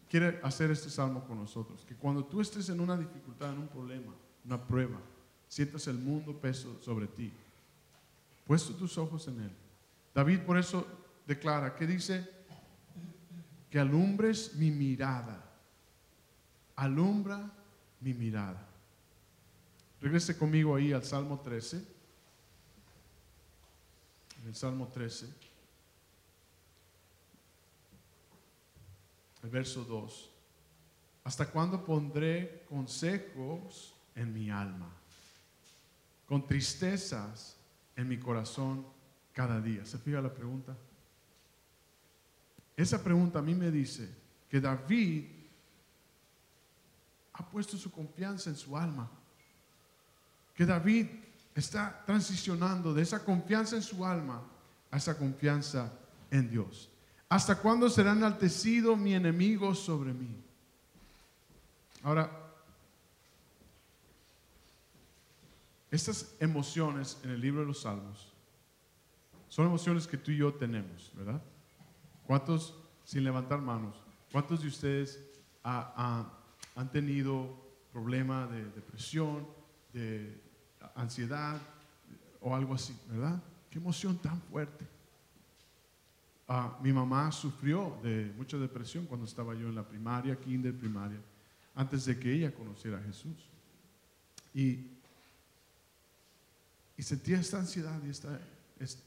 quiere 0.10 0.40
hacer 0.42 0.72
este 0.72 0.90
salmo 0.90 1.24
con 1.28 1.38
nosotros, 1.38 1.86
que 1.86 1.94
cuando 1.94 2.26
tú 2.26 2.42
estés 2.42 2.68
en 2.70 2.80
una 2.80 2.98
dificultad, 2.98 3.54
en 3.54 3.60
un 3.60 3.68
problema, 3.68 4.12
una 4.44 4.60
prueba, 4.60 4.98
sientas 5.48 5.86
el 5.86 6.00
mundo 6.00 6.36
peso 6.36 6.80
sobre 6.82 7.06
ti, 7.06 7.32
puesto 8.48 8.74
tus 8.74 8.98
ojos 8.98 9.28
en 9.28 9.42
Él. 9.42 9.52
David 10.16 10.40
por 10.40 10.58
eso 10.58 10.88
declara, 11.28 11.76
que 11.76 11.86
dice? 11.86 12.28
Que 13.70 13.78
alumbres 13.78 14.56
mi 14.56 14.72
mirada. 14.72 15.44
Alumbra 16.78 17.52
mi 18.00 18.14
mirada. 18.14 18.66
Regrese 20.00 20.38
conmigo 20.38 20.76
ahí 20.76 20.94
al 20.94 21.04
Salmo 21.04 21.40
13. 21.42 21.78
En 24.42 24.48
el 24.48 24.56
Salmo 24.56 24.88
13. 24.88 25.28
El 29.44 29.50
verso 29.50 29.84
2. 29.84 30.32
¿Hasta 31.26 31.52
cuándo 31.52 31.84
pondré 31.84 32.64
consejos 32.70 33.94
en 34.16 34.34
mi 34.34 34.50
alma? 34.50 34.90
Con 36.26 36.48
tristezas 36.48 37.57
en 37.98 38.08
mi 38.08 38.18
corazón 38.18 38.86
cada 39.34 39.60
día. 39.60 39.86
¿Se 39.86 39.98
fija 39.98 40.22
la 40.22 40.34
pregunta? 40.34 40.78
Esa 42.78 43.04
pregunta 43.04 43.40
a 43.40 43.42
mí 43.42 43.56
me 43.56 43.72
dice 43.72 44.08
que 44.50 44.62
David 44.62 45.26
ha 47.34 47.46
puesto 47.46 47.76
su 47.76 47.92
confianza 47.92 48.50
en 48.50 48.56
su 48.56 48.78
alma. 48.78 49.10
Que 50.56 50.66
David 50.66 51.08
está 51.54 52.04
transicionando 52.06 52.94
de 52.94 53.02
esa 53.02 53.26
confianza 53.26 53.76
en 53.76 53.82
su 53.82 54.06
alma 54.06 54.42
a 54.92 54.98
esa 54.98 55.18
confianza 55.18 55.92
en 56.32 56.50
Dios. 56.50 56.90
¿Hasta 57.30 57.56
cuándo 57.56 57.90
será 57.90 58.14
enaltecido 58.14 58.96
mi 58.96 59.14
enemigo 59.14 59.76
sobre 59.76 60.14
mí? 60.14 60.30
Ahora, 62.04 62.47
Estas 65.90 66.36
emociones 66.40 67.20
en 67.24 67.32
el 67.32 67.40
libro 67.40 67.62
de 67.62 67.68
los 67.68 67.82
Salmos 67.82 68.34
son 69.48 69.66
emociones 69.66 70.06
que 70.06 70.18
tú 70.18 70.32
y 70.32 70.38
yo 70.38 70.54
tenemos, 70.54 71.12
¿verdad? 71.16 71.42
¿Cuántos, 72.26 72.76
sin 73.06 73.24
levantar 73.24 73.62
manos, 73.62 73.96
cuántos 74.32 74.62
de 74.62 74.68
ustedes 74.68 75.24
han 75.64 76.92
tenido 76.92 77.56
problema 77.94 78.48
de 78.48 78.66
depresión, 78.66 79.48
de 79.94 80.42
ansiedad 80.96 81.60
o 82.42 82.54
algo 82.54 82.74
así, 82.74 82.96
¿verdad? 83.10 83.42
Qué 83.70 83.80
emoción 83.80 84.18
tan 84.18 84.42
fuerte. 84.42 84.86
Ah, 86.50 86.78
mi 86.82 86.94
mamá 86.94 87.32
sufrió 87.32 87.98
de 88.04 88.34
mucha 88.38 88.58
depresión 88.58 89.06
cuando 89.06 89.26
estaba 89.26 89.54
yo 89.54 89.68
en 89.68 89.76
la 89.76 89.88
primaria, 89.88 90.36
kinder, 90.40 90.78
primaria, 90.78 91.20
antes 91.76 92.06
de 92.06 92.20
que 92.20 92.32
ella 92.32 92.54
conociera 92.54 92.98
a 92.98 93.02
Jesús. 93.02 93.50
Y 94.54 94.97
y 96.98 97.04
sentía 97.04 97.40
esta 97.40 97.60
ansiedad 97.60 98.02
y 98.04 98.10
esta, 98.10 98.40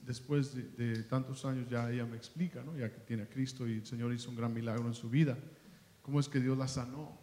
después 0.07 0.55
de, 0.77 1.03
tantos 1.03 1.45
años 1.45 1.69
ya 1.69 1.91
ella 1.91 2.07
me 2.07 2.17
explica, 2.17 2.63
¿no? 2.63 2.77
ya 2.77 2.91
que 2.91 3.01
tiene 3.01 3.25
a 3.25 3.29
Cristo 3.29 3.69
y 3.69 3.79
el 3.79 3.87
Señor 3.87 4.13
hizo 4.13 4.31
un 4.31 4.37
gran 4.37 4.55
milagro 4.55 4.87
en 4.87 4.95
su 4.95 5.11
vida, 5.11 5.37
cómo 6.01 6.21
es 6.21 6.29
que 6.29 6.39
Dios 6.39 6.57
la 6.57 6.69
sanó. 6.69 7.19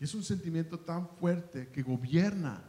Y 0.00 0.04
es 0.04 0.14
un 0.14 0.24
sentimiento 0.24 0.80
tan 0.80 1.08
fuerte 1.08 1.68
que 1.68 1.82
gobierna, 1.82 2.62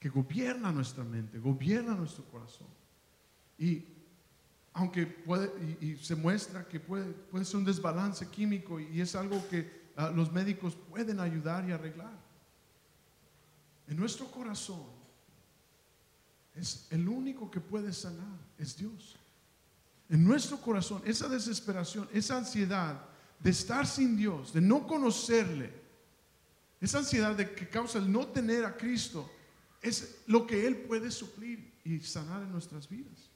que 0.00 0.08
gobierna 0.08 0.72
nuestra 0.72 1.04
mente, 1.04 1.38
gobierna 1.38 1.94
nuestro 1.94 2.24
corazón. 2.24 2.68
Y 3.58 3.84
aunque 4.72 5.06
puede, 5.06 5.50
y, 5.80 5.96
se 5.96 6.14
muestra 6.14 6.66
que 6.66 6.80
puede, 6.80 7.12
puede, 7.12 7.44
ser 7.44 7.56
un 7.56 7.64
desbalance 7.64 8.28
químico 8.28 8.78
y, 8.80 9.00
es 9.00 9.14
algo 9.14 9.46
que 9.48 9.90
ah, 9.96 10.10
los 10.14 10.32
médicos 10.32 10.74
pueden 10.74 11.20
ayudar 11.20 11.66
y 11.68 11.72
arreglar. 11.72 12.12
En 13.88 13.96
nuestro 13.96 14.30
corazón 14.30 14.96
es 16.56 16.86
el 16.90 17.08
único 17.08 17.50
que 17.50 17.60
puede 17.60 17.92
sanar, 17.92 18.38
es 18.58 18.76
Dios. 18.76 19.16
En 20.08 20.24
nuestro 20.24 20.58
corazón, 20.58 21.02
esa 21.04 21.28
desesperación, 21.28 22.08
esa 22.12 22.38
ansiedad 22.38 23.00
de 23.38 23.50
estar 23.50 23.86
sin 23.86 24.16
Dios, 24.16 24.52
de 24.52 24.60
no 24.60 24.86
conocerle, 24.86 25.72
esa 26.80 26.98
ansiedad 26.98 27.34
de 27.34 27.54
que 27.54 27.68
causa 27.68 27.98
el 27.98 28.10
no 28.10 28.26
tener 28.28 28.64
a 28.64 28.76
Cristo, 28.76 29.30
es 29.82 30.22
lo 30.26 30.46
que 30.46 30.66
Él 30.66 30.76
puede 30.76 31.10
suplir 31.10 31.72
y 31.84 32.00
sanar 32.00 32.42
en 32.42 32.52
nuestras 32.52 32.88
vidas. 32.88 33.30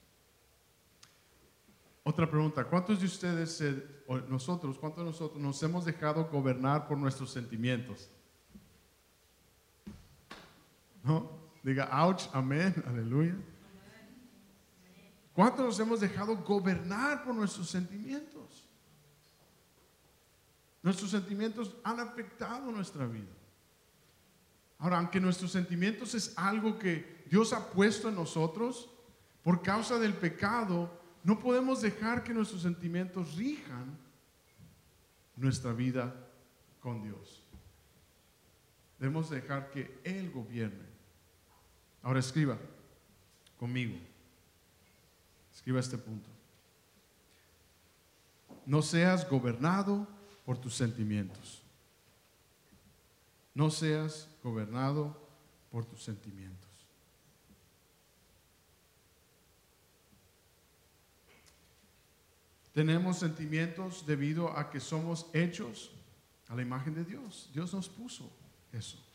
Otra 2.03 2.31
pregunta, 2.31 2.65
¿cuántos 2.65 3.01
de 3.01 3.07
ustedes, 3.07 3.63
o 4.07 4.19
nosotros, 4.19 4.79
cuántos 4.79 5.05
de 5.05 5.11
nosotros 5.11 5.41
nos 5.41 5.63
hemos 5.63 5.85
dejado 5.85 6.25
gobernar 6.27 6.89
por 6.89 6.97
nuestros 6.97 7.31
sentimientos? 7.31 8.09
¿No? 11.03 11.40
Diga, 11.63 11.89
ouch, 12.05 12.29
amén, 12.33 12.75
aleluya. 12.87 13.37
¿Cuántos 15.35 15.65
nos 15.65 15.81
hemos 15.81 16.01
dejado 16.01 16.37
gobernar 16.37 17.25
por 17.25 17.35
nuestros 17.35 17.69
sentimientos? 17.69 18.69
Nuestros 20.83 21.11
sentimientos 21.11 21.75
han 21.85 22.01
afectado 22.01 22.73
nuestra 22.73 23.07
vida. 23.07 23.33
Ahora, 24.79 24.99
aunque 24.99 25.21
nuestros 25.21 25.53
sentimientos 25.53 26.15
es 26.15 26.37
algo 26.37 26.79
que 26.79 27.25
Dios 27.31 27.53
ha 27.53 27.71
puesto 27.71 28.09
en 28.09 28.15
nosotros, 28.15 28.91
por 29.43 29.63
causa 29.63 29.99
del 29.99 30.15
pecado, 30.15 30.91
no 31.23 31.39
podemos 31.39 31.83
dejar 31.83 32.25
que 32.25 32.33
nuestros 32.33 32.63
sentimientos 32.63 33.37
rijan 33.37 33.99
nuestra 35.37 35.73
vida 35.73 36.15
con 36.81 37.03
Dios. 37.03 37.43
Debemos 38.99 39.31
dejar 39.31 39.71
que 39.71 40.01
Él 40.05 40.31
gobierne. 40.31 40.90
Ahora 42.03 42.21
escriba 42.21 42.59
conmigo. 43.59 43.97
Escriba 45.55 45.81
este 45.81 45.99
punto. 45.99 46.29
No 48.67 48.83
seas 48.83 49.29
gobernado 49.29 50.07
por 50.45 50.59
tus 50.59 50.75
sentimientos. 50.75 51.63
No 53.55 53.71
seas 53.71 54.29
gobernado 54.43 55.17
por 55.71 55.85
tus 55.85 56.03
sentimientos. 56.03 56.71
Tenemos 62.73 63.19
sentimientos 63.19 64.07
debido 64.07 64.57
a 64.57 64.71
que 64.71 64.81
somos 64.81 65.27
hechos 65.35 65.91
a 66.49 66.55
la 66.55 66.63
imagen 66.63 66.95
de 66.95 67.05
Dios. 67.05 67.51
Dios 67.53 67.75
nos 67.75 67.89
puso 67.89 68.31
eso. 68.73 69.10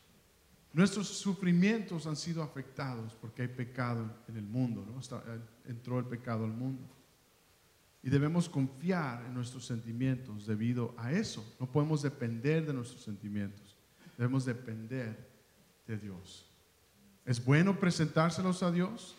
Nuestros 0.76 1.08
sufrimientos 1.08 2.06
han 2.06 2.18
sido 2.18 2.44
afectados 2.44 3.16
porque 3.22 3.44
hay 3.44 3.48
pecado 3.48 4.12
en 4.28 4.36
el 4.36 4.44
mundo, 4.44 4.86
¿no? 4.86 5.00
Eh, 5.00 5.40
entró 5.70 6.00
el 6.00 6.06
pecado 6.06 6.44
al 6.44 6.52
mundo. 6.52 6.84
Y 8.04 8.10
debemos 8.10 8.50
confiar 8.50 9.24
en 9.26 9.34
nuestros 9.34 9.66
sentimientos 9.66 10.46
debido 10.46 10.94
a 10.98 11.14
eso. 11.14 11.56
No 11.62 11.72
podemos 11.72 12.02
depender 12.02 12.66
de 12.66 12.74
nuestros 12.74 13.02
sentimientos. 13.04 13.78
Debemos 14.18 14.44
depender 14.44 15.32
de 15.88 15.98
Dios. 15.98 16.52
Es 17.24 17.44
bueno 17.44 17.80
presentárselos 17.80 18.62
a 18.62 18.70
Dios, 18.70 19.16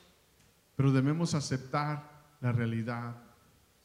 pero 0.76 0.92
debemos 0.92 1.32
aceptar 1.32 2.36
la 2.42 2.52
realidad 2.52 3.16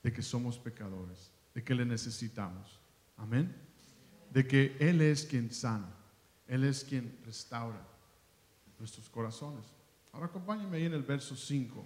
de 0.04 0.12
que 0.12 0.22
somos 0.22 0.60
pecadores, 0.60 1.32
de 1.54 1.64
que 1.64 1.74
le 1.74 1.86
necesitamos. 1.86 2.82
Amén. 3.16 3.56
De 4.30 4.46
que 4.46 4.76
Él 4.78 5.00
es 5.00 5.24
quien 5.24 5.50
sana, 5.54 6.01
Él 6.48 6.64
es 6.64 6.84
quien 6.84 7.20
restaura 7.26 7.82
nuestros 8.80 9.10
corazones. 9.10 9.66
Ahora 10.12 10.28
acompáñenme 10.28 10.78
ahí 10.78 10.86
en 10.86 10.94
el 10.94 11.04
verso 11.04 11.36
5, 11.36 11.86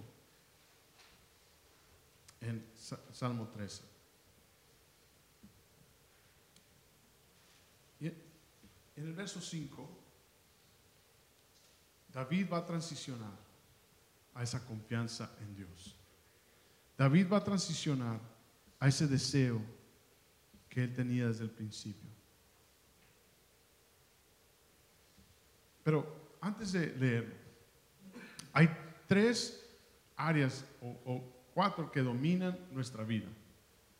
en 2.40 2.66
Salmo 3.12 3.48
13. 3.48 3.96
en 8.96 9.06
el 9.06 9.12
verso 9.12 9.40
5, 9.40 9.88
David 12.12 12.50
va 12.50 12.58
a 12.58 12.66
transicionar 12.66 13.36
a 14.34 14.42
esa 14.42 14.64
confianza 14.64 15.30
en 15.40 15.54
Dios. 15.54 15.94
David 16.96 17.30
va 17.30 17.38
a 17.38 17.44
transicionar 17.44 18.18
a 18.80 18.88
ese 18.88 19.06
deseo 19.06 19.60
que 20.68 20.84
él 20.84 20.94
tenía 20.94 21.28
desde 21.28 21.44
el 21.44 21.50
principio. 21.50 22.15
Pero 25.86 26.04
antes 26.40 26.72
de 26.72 26.96
leerlo, 26.96 27.32
hay 28.52 28.68
tres 29.06 29.64
áreas 30.16 30.64
o, 30.82 31.22
cuatro 31.54 31.92
que 31.92 32.02
dominan 32.02 32.58
nuestra 32.72 33.04
vida. 33.04 33.28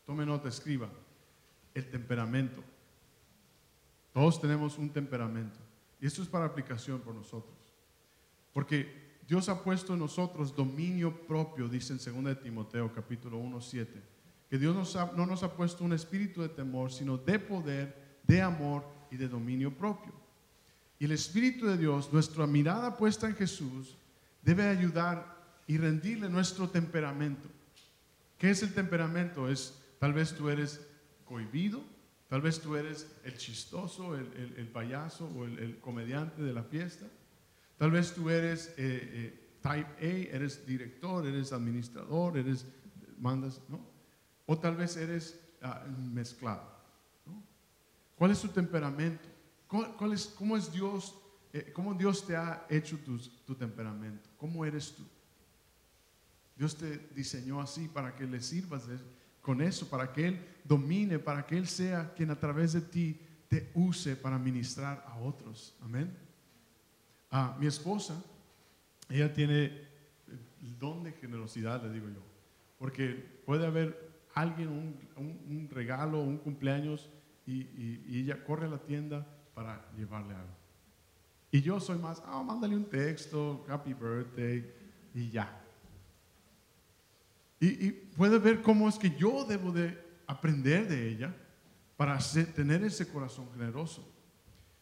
Tome 0.05 0.25
nota, 0.25 0.49
escriba. 0.49 0.89
El 1.73 1.89
temperamento. 1.89 2.61
Todos 4.11 4.41
tenemos 4.41 4.77
un 4.77 4.89
temperamento. 4.89 5.57
Y 6.01 6.07
esto 6.07 6.21
es 6.21 6.27
para 6.27 6.43
aplicación 6.43 6.99
por 6.99 7.15
nosotros. 7.15 7.55
Porque 8.51 9.21
Dios 9.25 9.47
ha 9.47 9.63
puesto 9.63 9.93
en 9.93 9.99
nosotros 9.99 10.53
dominio 10.53 11.25
propio, 11.25 11.69
dice 11.69 11.93
en 11.93 11.99
2 11.99 12.25
de 12.25 12.35
Timoteo 12.35 12.91
capítulo 12.91 13.37
1, 13.37 13.61
7. 13.61 14.03
Que 14.49 14.57
Dios 14.57 14.93
no 15.15 15.25
nos 15.25 15.41
ha 15.41 15.55
puesto 15.55 15.85
un 15.85 15.93
espíritu 15.93 16.41
de 16.41 16.49
temor, 16.49 16.91
sino 16.91 17.17
de 17.17 17.39
poder, 17.39 18.19
de 18.23 18.41
amor 18.41 18.83
y 19.09 19.15
de 19.15 19.29
dominio 19.29 19.73
propio. 19.73 20.26
Y 20.99 21.05
el 21.05 21.11
Espíritu 21.11 21.67
de 21.67 21.77
Dios, 21.77 22.11
nuestra 22.11 22.47
mirada 22.47 22.97
puesta 22.97 23.27
en 23.27 23.35
Jesús, 23.35 23.95
debe 24.41 24.67
ayudar 24.67 25.37
y 25.67 25.77
rendirle 25.77 26.29
nuestro 26.29 26.69
temperamento. 26.69 27.49
¿Qué 28.37 28.49
es 28.49 28.63
el 28.63 28.73
temperamento? 28.73 29.49
Es 29.49 29.79
tal 29.99 30.13
vez 30.13 30.33
tú 30.33 30.49
eres 30.49 30.79
cohibido, 31.25 31.83
tal 32.29 32.41
vez 32.41 32.59
tú 32.59 32.75
eres 32.75 33.07
el 33.23 33.37
chistoso, 33.37 34.15
el, 34.15 34.67
payaso 34.73 35.27
o 35.27 35.45
el 35.45 35.79
comediante 35.79 36.41
de 36.41 36.53
la 36.53 36.63
fiesta. 36.63 37.07
Tal 37.77 37.91
vez 37.91 38.13
tú 38.13 38.29
eres 38.29 38.69
eh, 38.69 38.73
eh, 38.77 39.59
type 39.61 39.87
A, 40.01 40.35
eres 40.35 40.65
director, 40.65 41.25
eres 41.25 41.53
administrador, 41.53 42.37
eres, 42.37 42.65
mandas, 43.19 43.61
¿no? 43.69 43.79
O 44.47 44.57
tal 44.57 44.75
vez 44.75 44.97
eres 44.97 45.39
ah, 45.61 45.85
mezclado. 46.11 46.75
¿Cuál 48.15 48.31
es 48.31 48.41
tu 48.41 48.47
temperamento? 48.47 49.29
¿Cuál, 49.67 50.13
es, 50.13 50.27
¿Cómo 50.27 50.55
es 50.55 50.71
Dios? 50.71 51.15
Eh, 51.51 51.71
¿Cómo 51.73 51.93
Dios 51.93 52.25
te 52.25 52.35
ha 52.35 52.65
hecho 52.69 52.97
tu, 53.45 53.55
temperamento? 53.55 54.29
¿Cómo 54.37 54.65
eres 54.65 54.93
tú? 54.93 55.03
Dios 56.55 56.75
te 56.75 56.97
diseñó 57.13 57.61
así 57.61 57.87
para 57.87 58.15
que 58.15 58.25
le 58.25 58.41
sirvas 58.41 58.83
con 59.41 59.61
eso, 59.61 59.89
para 59.89 60.11
que 60.11 60.27
Él 60.27 60.45
domine, 60.63 61.19
para 61.19 61.45
que 61.45 61.57
Él 61.57 61.67
sea 61.67 62.13
quien 62.15 62.31
a 62.31 62.39
través 62.39 62.73
de 62.73 62.81
ti 62.81 63.19
te 63.47 63.69
use 63.73 64.15
para 64.15 64.37
ministrar 64.37 65.05
a 65.07 65.17
otros. 65.19 65.75
Amén. 65.81 66.11
A 67.29 67.55
mi 67.59 67.67
esposa, 67.67 68.21
ella 69.09 69.33
tiene 69.33 69.65
el 70.61 70.79
don 70.79 71.03
de 71.03 71.11
generosidad, 71.13 71.83
le 71.83 71.91
digo 71.91 72.07
yo, 72.07 72.21
porque 72.79 73.41
puede 73.45 73.65
haber 73.65 74.07
alguien, 74.33 74.69
un, 75.15 75.69
regalo, 75.71 76.21
un 76.21 76.37
cumpleaños, 76.37 77.09
y, 77.45 78.19
ella 78.19 78.43
corre 78.43 78.65
a 78.65 78.69
la 78.69 78.79
tienda 78.79 79.25
para 79.57 79.83
llevarle 79.97 80.35
algo. 80.35 80.55
Y 81.49 81.61
yo 81.61 81.79
soy 81.79 81.97
más, 81.97 82.21
ah, 82.27 82.43
mándale 82.43 82.75
un 82.75 82.85
texto, 82.85 83.65
happy 83.67 83.95
birthday, 83.95 84.71
y 85.15 85.31
ya. 85.31 85.59
Y, 87.59 87.89
puede 87.89 88.37
ver 88.37 88.61
cómo 88.61 88.87
es 88.87 88.99
que 88.99 89.09
yo 89.17 89.45
debo 89.45 89.71
de 89.71 89.99
aprender 90.27 90.87
de 90.87 91.09
ella 91.09 91.35
para 91.95 92.19
tener 92.53 92.83
ese 92.83 93.07
corazón 93.07 93.49
generoso. 93.51 94.07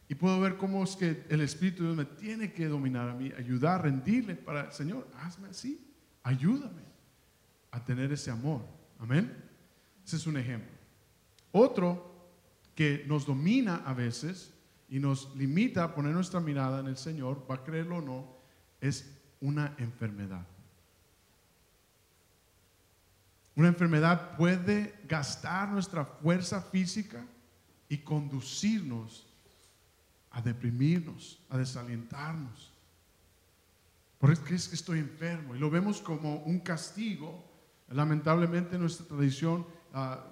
Y 0.09 0.15
puedo 0.15 0.41
ver 0.41 0.57
cómo 0.57 0.83
es 0.83 0.97
que 0.97 1.25
el 1.29 1.39
Espíritu 1.39 1.83
Dios 1.83 1.95
me 1.95 2.03
tiene 2.03 2.51
que 2.51 2.67
dominar 2.67 3.07
a 3.07 3.13
mí, 3.13 3.31
ayudar, 3.37 3.83
rendirle 3.83 4.35
para, 4.35 4.73
Señor, 4.73 5.07
hazme 5.15 5.47
así, 5.47 5.89
ayúdame 6.21 6.83
a 7.71 7.81
tener 7.81 8.11
ese 8.11 8.29
amor. 8.29 8.61
Amén. 8.99 9.33
Ese 10.05 10.17
es 10.17 10.27
un 10.27 10.35
ejemplo. 10.35 10.69
Otro 11.53 12.13
que 12.75 13.05
nos 13.07 13.25
domina 13.25 13.77
a 13.85 13.93
veces 13.93 14.51
y 14.89 14.99
nos 14.99 15.35
limita 15.35 15.83
a 15.83 15.95
poner 15.95 16.13
nuestra 16.13 16.39
mirada 16.39 16.79
en 16.79 16.87
el 16.87 16.97
Señor, 16.97 17.45
va 17.49 17.55
a 17.55 17.63
creerlo 17.63 17.97
o 17.97 18.01
no, 18.01 18.35
es 18.81 19.11
una 19.41 19.75
enfermedad. 19.77 20.45
Una 23.55 23.69
enfermedad 23.69 24.35
puede 24.35 24.95
gastar 25.07 25.69
nuestra 25.69 26.05
fuerza 26.05 26.61
física 26.61 27.25
y 27.87 27.99
conducirnos 27.99 29.25
a 30.31 30.41
deprimirnos, 30.41 31.39
a 31.49 31.57
desalientarnos. 31.57 32.73
Porque 34.19 34.55
es 34.55 34.67
que 34.67 34.75
estoy 34.75 34.99
enfermo 34.99 35.55
y 35.55 35.59
lo 35.59 35.69
vemos 35.69 36.01
como 36.01 36.37
un 36.43 36.59
castigo. 36.59 37.45
Lamentablemente 37.89 38.77
nuestra 38.77 39.05
tradición 39.05 39.65
ah, 39.93 40.25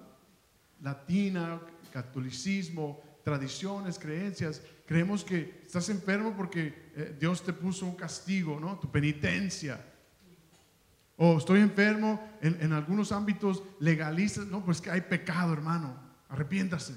latina, 0.82 1.60
catolicismo, 1.92 3.00
tradiciones, 3.24 3.98
creencias, 3.98 4.60
creemos 4.86 5.24
que 5.24 5.62
estás 5.64 5.88
enfermo 5.88 6.34
porque 6.36 6.90
eh, 6.94 7.16
Dios 7.18 7.42
te 7.42 7.52
puso 7.52 7.86
un 7.86 7.96
castigo, 7.96 8.60
¿no? 8.60 8.78
Tu 8.78 8.90
penitencia. 8.90 9.82
O 11.16 11.38
estoy 11.38 11.60
enfermo 11.60 12.20
en, 12.42 12.60
en 12.60 12.72
algunos 12.72 13.12
ámbitos 13.12 13.62
legalistas, 13.80 14.46
no, 14.46 14.64
pues 14.64 14.80
que 14.80 14.90
hay 14.90 15.00
pecado, 15.00 15.52
hermano, 15.52 15.96
arrepiéntase. 16.28 16.94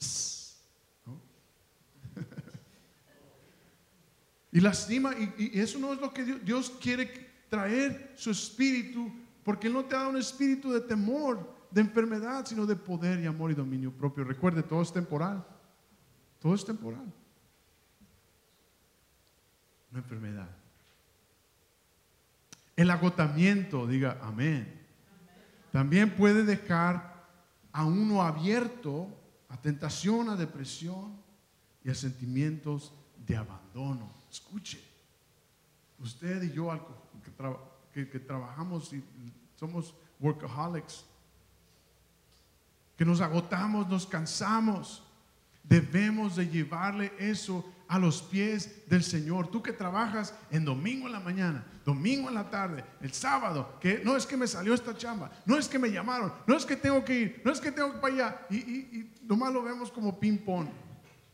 Y 4.52 4.60
lastima, 4.60 5.12
y, 5.14 5.60
eso 5.60 5.78
no 5.78 5.92
es 5.92 6.00
lo 6.00 6.14
que 6.14 6.24
Dios, 6.24 6.72
quiere 6.80 7.10
traer 7.50 8.14
su 8.16 8.30
espíritu, 8.30 9.12
porque 9.44 9.68
no 9.68 9.84
te 9.84 9.94
ha 9.94 9.98
dado 9.98 10.10
un 10.10 10.16
espíritu 10.16 10.72
de 10.72 10.80
temor, 10.80 11.54
de 11.70 11.82
enfermedad, 11.82 12.46
sino 12.46 12.64
de 12.64 12.74
poder 12.74 13.20
y 13.20 13.26
amor 13.26 13.50
y 13.50 13.54
dominio 13.54 13.92
propio. 13.92 14.24
Recuerde, 14.24 14.62
todo 14.62 14.80
es 14.80 14.90
temporal. 14.90 15.44
Todo 16.46 16.54
es 16.54 16.64
temporal. 16.64 17.12
una 19.90 19.98
enfermedad. 19.98 20.48
El 22.76 22.88
agotamiento, 22.88 23.84
diga 23.88 24.20
amén. 24.22 24.86
También 25.72 26.14
puede 26.14 26.44
dejar 26.44 27.26
a 27.72 27.84
uno 27.84 28.22
abierto 28.22 29.08
a 29.48 29.60
tentación, 29.60 30.28
a 30.28 30.36
depresión 30.36 31.20
y 31.82 31.90
a 31.90 31.96
sentimientos 31.96 32.92
de 33.26 33.36
abandono. 33.36 34.08
Escuche, 34.30 34.80
usted 35.98 36.44
y 36.44 36.52
yo 36.52 36.70
que, 37.92 38.08
que 38.08 38.20
trabajamos 38.20 38.92
y 38.92 39.02
somos 39.56 39.96
workaholics, 40.20 41.06
que 42.96 43.04
nos 43.04 43.20
agotamos, 43.20 43.88
nos 43.88 44.06
cansamos, 44.06 45.05
debemos 45.68 46.36
de 46.36 46.48
llevarle 46.48 47.12
eso 47.18 47.64
a 47.88 47.98
los 47.98 48.22
pies 48.22 48.88
del 48.88 49.02
Señor. 49.02 49.48
Tú 49.48 49.62
que 49.62 49.72
trabajas 49.72 50.34
en 50.50 50.64
domingo 50.64 51.06
en 51.06 51.12
la 51.12 51.20
mañana, 51.20 51.64
domingo 51.84 52.28
en 52.28 52.34
la 52.34 52.50
tarde, 52.50 52.84
el 53.00 53.12
sábado, 53.12 53.78
que 53.80 54.00
no 54.04 54.16
es 54.16 54.26
que 54.26 54.36
me 54.36 54.46
salió 54.46 54.74
esta 54.74 54.96
chamba, 54.96 55.30
no 55.44 55.56
es 55.56 55.68
que 55.68 55.78
me 55.78 55.90
llamaron, 55.90 56.32
no 56.46 56.56
es 56.56 56.64
que 56.64 56.76
tengo 56.76 57.04
que 57.04 57.20
ir, 57.20 57.42
no 57.44 57.52
es 57.52 57.60
que 57.60 57.70
tengo 57.70 57.90
que 57.90 57.96
ir 57.96 58.00
para 58.00 58.14
allá. 58.14 58.46
Y, 58.50 58.56
y, 58.56 59.14
nomás 59.22 59.52
lo 59.52 59.62
vemos 59.62 59.90
como 59.90 60.18
ping-pong, 60.18 60.68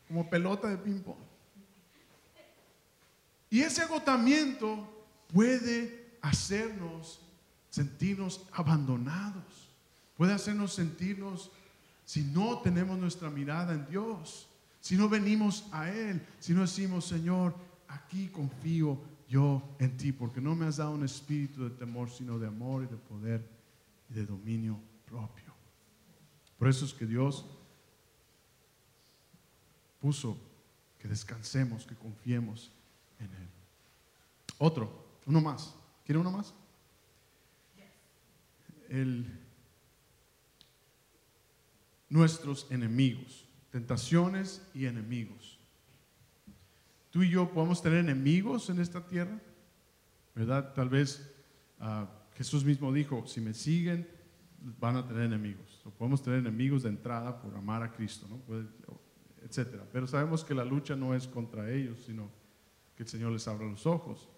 como 0.08 0.28
pelota 0.28 0.68
de 0.68 0.76
ping-pong. 0.76 1.18
Y 3.50 3.60
ese 3.60 3.82
agotamiento 3.82 5.06
puede 5.32 6.16
hacernos 6.22 7.20
sentirnos 7.68 8.46
abandonados, 8.52 9.70
puede 10.16 10.32
hacernos 10.32 10.74
sentirnos 10.74 11.50
si 12.12 12.22
no 12.24 12.58
tenemos 12.58 12.98
nuestra 12.98 13.30
mirada 13.30 13.72
en 13.72 13.86
Dios 13.86 14.48
si 14.82 14.96
no 14.96 15.08
venimos 15.08 15.64
a 15.70 15.88
Él, 15.88 16.20
si 16.40 16.52
no 16.52 16.62
decimos, 16.62 17.06
Señor, 17.06 17.54
aquí 17.86 18.26
confío 18.26 19.00
yo 19.28 19.62
en 19.78 19.96
ti, 19.96 20.10
porque 20.10 20.40
no 20.40 20.56
me 20.56 20.66
has 20.66 20.78
dado 20.78 20.90
un 20.90 21.04
espíritu 21.04 21.62
de 21.62 21.70
temor, 21.70 22.10
sino 22.10 22.36
de 22.36 22.48
amor 22.48 22.82
y 22.82 22.86
de 22.88 22.96
poder 22.96 23.48
y 24.10 24.14
de 24.14 24.26
dominio 24.26 24.76
propio. 25.06 25.54
Por 26.58 26.66
eso 26.66 26.84
es 26.84 26.92
que 26.92 27.06
Dios 27.06 27.46
puso 30.00 30.36
que 30.98 31.06
descansemos, 31.06 31.86
que 31.86 31.94
confiemos 31.94 32.72
en 33.20 33.26
Él. 33.26 33.48
Otro, 34.58 35.06
uno 35.26 35.40
más. 35.40 35.76
¿Quiere 36.04 36.18
uno 36.18 36.32
más? 36.32 36.52
El, 38.88 39.41
nuestros 42.12 42.66
enemigos 42.70 43.42
tentaciones 43.72 44.62
y 44.74 44.84
enemigos. 44.84 45.58
Tú 47.10 47.22
y 47.22 47.30
yo 47.30 47.50
podemos 47.50 47.82
tener 47.82 47.98
enemigos 47.98 48.68
en 48.68 48.80
esta 48.80 49.04
tierra, 49.04 49.40
¿verdad? 50.34 50.74
Tal 50.74 50.90
vez 50.90 51.34
ah, 51.80 52.06
Jesús 52.34 52.64
mismo 52.64 52.92
dijo, 52.92 53.26
si 53.26 53.40
me 53.40 53.54
siguen, 53.54 54.06
van 54.78 54.96
a 54.96 55.06
tener 55.08 55.24
enemigos. 55.24 55.80
O 55.86 55.90
podemos 55.90 56.22
tener 56.22 56.40
enemigos 56.40 56.82
de 56.82 56.90
entrada 56.90 57.40
por 57.40 57.56
amar 57.56 57.82
a 57.82 57.92
Cristo, 57.92 58.28
¿no? 58.28 58.40
etcétera. 59.42 59.86
Pero 59.90 60.06
sabemos 60.06 60.44
que 60.44 60.54
la 60.54 60.64
lucha 60.64 60.94
no 60.94 61.14
es 61.14 61.26
contra 61.26 61.70
ellos, 61.70 62.02
sino 62.04 62.30
que 62.94 63.04
el 63.04 63.08
Señor 63.08 63.32
les 63.32 63.48
abra 63.48 63.66
los 63.66 63.86
ojos. 63.86 64.28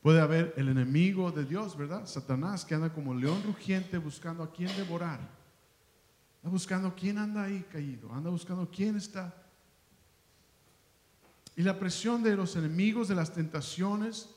Puede 0.00 0.20
haber 0.20 0.54
el 0.56 0.68
enemigo 0.68 1.30
de 1.32 1.44
Dios, 1.44 1.76
¿verdad? 1.76 2.06
Satanás 2.06 2.64
que 2.64 2.74
anda 2.74 2.92
como 2.92 3.14
león 3.14 3.42
rugiente 3.44 3.98
buscando 3.98 4.42
a 4.42 4.50
quien 4.50 4.74
devorar. 4.76 5.35
Anda 6.46 6.52
buscando 6.52 6.94
quién 6.94 7.18
anda 7.18 7.42
ahí 7.42 7.66
caído. 7.72 8.12
Anda 8.12 8.30
buscando 8.30 8.70
quién 8.70 8.94
está. 8.94 9.34
Y 11.56 11.62
la 11.62 11.76
presión 11.76 12.22
de 12.22 12.36
los 12.36 12.54
enemigos, 12.54 13.08
de 13.08 13.16
las 13.16 13.34
tentaciones. 13.34 14.30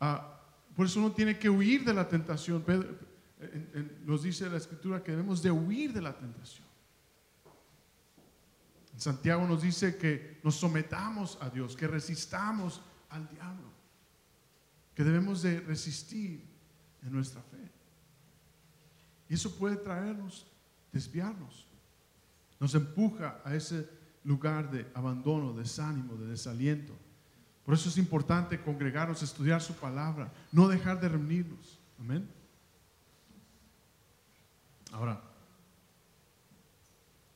Ah, 0.00 0.40
por 0.74 0.86
eso 0.86 1.00
uno 1.00 1.12
tiene 1.12 1.38
que 1.38 1.50
huir 1.50 1.84
de 1.84 1.92
la 1.92 2.08
tentación. 2.08 2.64
nos 4.06 4.22
dice 4.22 4.48
la 4.48 4.56
escritura 4.56 5.04
que 5.04 5.10
debemos 5.10 5.42
de 5.42 5.50
huir 5.50 5.92
de 5.92 6.00
la 6.00 6.16
tentación. 6.16 6.66
En 8.94 9.00
Santiago 9.00 9.46
nos 9.46 9.60
dice 9.60 9.98
que 9.98 10.40
nos 10.42 10.54
sometamos 10.54 11.36
a 11.42 11.50
Dios, 11.50 11.76
que 11.76 11.86
resistamos 11.86 12.80
al 13.10 13.28
diablo, 13.28 13.70
que 14.94 15.04
debemos 15.04 15.42
de 15.42 15.60
resistir 15.60 16.42
en 17.02 17.12
nuestra 17.12 17.42
fe. 17.42 17.70
Y 19.28 19.34
eso 19.34 19.54
puede 19.54 19.76
traernos 19.76 20.46
desviarnos. 20.94 21.66
Nos 22.60 22.74
empuja 22.74 23.40
a 23.44 23.54
ese 23.54 23.86
lugar 24.22 24.70
de 24.70 24.86
abandono, 24.94 25.52
desánimo, 25.52 26.14
de 26.14 26.28
desaliento. 26.28 26.94
Por 27.64 27.74
eso 27.74 27.88
es 27.88 27.98
importante 27.98 28.62
congregarnos, 28.62 29.22
estudiar 29.22 29.60
su 29.60 29.74
palabra, 29.74 30.32
no 30.52 30.68
dejar 30.68 31.00
de 31.00 31.08
reunirnos. 31.08 31.78
Amén. 31.98 32.26
Ahora, 34.92 35.20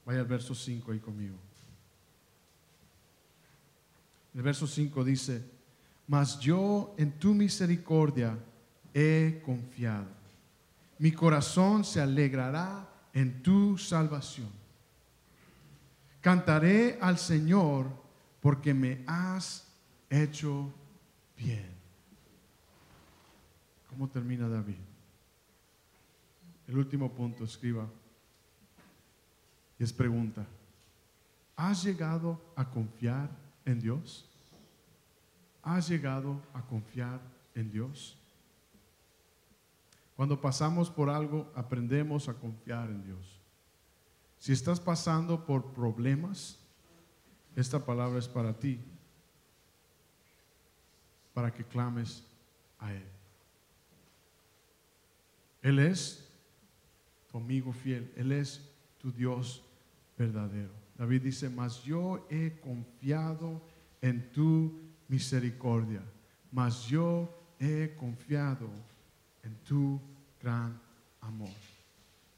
vaya 0.07 0.21
al 0.21 0.27
verso 0.27 0.55
5 0.55 0.93
ahí 0.93 1.01
conmigo. 1.01 1.37
El 4.35 4.43
verso 4.43 4.67
5 4.67 5.03
dice, 5.03 5.45
mas 6.07 6.39
yo 6.39 6.95
en 6.97 7.19
tu 7.19 7.35
misericordia 7.35 8.39
he 8.95 9.43
confiado. 9.45 10.07
Mi 10.99 11.13
corazón 11.13 11.85
se 11.85 12.01
alegrará 12.01 12.88
en 13.19 13.43
tu 13.43 13.77
salvación. 13.77 14.49
Cantaré 16.21 16.99
al 17.01 17.19
Señor 17.19 17.91
porque 18.41 18.73
me 18.73 19.03
has 19.09 19.67
hecho 20.09 20.73
bien. 21.37 21.67
¿Cómo 23.89 24.09
termina 24.09 24.49
David? 24.49 24.77
El 26.69 26.79
último 26.79 27.11
punto, 27.11 27.43
escriba. 27.43 27.89
Y 29.81 29.83
es 29.83 29.93
pregunta. 29.93 30.47
¿Has 31.57 31.83
llegado 31.83 32.41
a 32.55 32.71
confiar 32.71 33.31
en 33.65 33.81
Dios? 33.81 34.29
¿Has 35.65 35.89
llegado 35.89 36.41
a 36.55 36.63
confiar 36.63 37.21
en 37.57 37.73
Dios? 37.73 38.17
Cuando 40.19 40.41
pasamos 40.41 40.91
por 40.91 41.11
algo, 41.11 41.49
aprendemos 41.55 42.29
a 42.29 42.35
confiar 42.35 42.91
en 42.91 43.05
Dios. 43.05 43.41
Si 44.37 44.51
estás 44.51 44.81
pasando 44.81 45.47
por 45.47 45.73
problemas, 45.73 46.59
esta 47.55 47.79
palabra 47.79 48.19
es 48.19 48.27
para 48.27 48.53
ti, 48.53 48.81
para 51.33 51.55
que 51.55 51.63
clames 51.63 52.25
a 52.81 52.93
Él. 52.93 53.07
Él 55.63 55.79
es 55.79 56.29
tu 57.31 57.39
amigo 57.39 57.73
fiel, 57.73 58.13
Él 58.17 58.33
es 58.33 58.69
tu 59.01 59.13
Dios 59.13 59.63
verdadero. 60.17 60.73
David 60.97 61.23
dice, 61.23 61.49
mas 61.49 61.85
yo 61.85 62.27
he 62.29 62.59
confiado 62.59 63.63
en 64.01 64.33
tu 64.33 64.81
misericordia, 65.07 66.03
mas 66.51 66.87
yo 66.89 67.33
he 67.61 67.95
confiado 67.97 68.65
en 68.67 68.98
tu 69.67 70.01
gran 70.43 70.81
amor. 71.21 71.51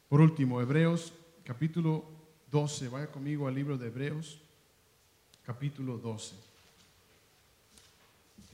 Por 0.08 0.20
último, 0.20 0.60
Hebreos 0.60 1.12
capítulo 1.44 2.04
12. 2.50 2.88
Vaya 2.88 3.10
conmigo 3.10 3.46
al 3.46 3.54
libro 3.54 3.78
de 3.78 3.86
Hebreos 3.86 4.40
capítulo 5.44 5.98
12. 5.98 6.34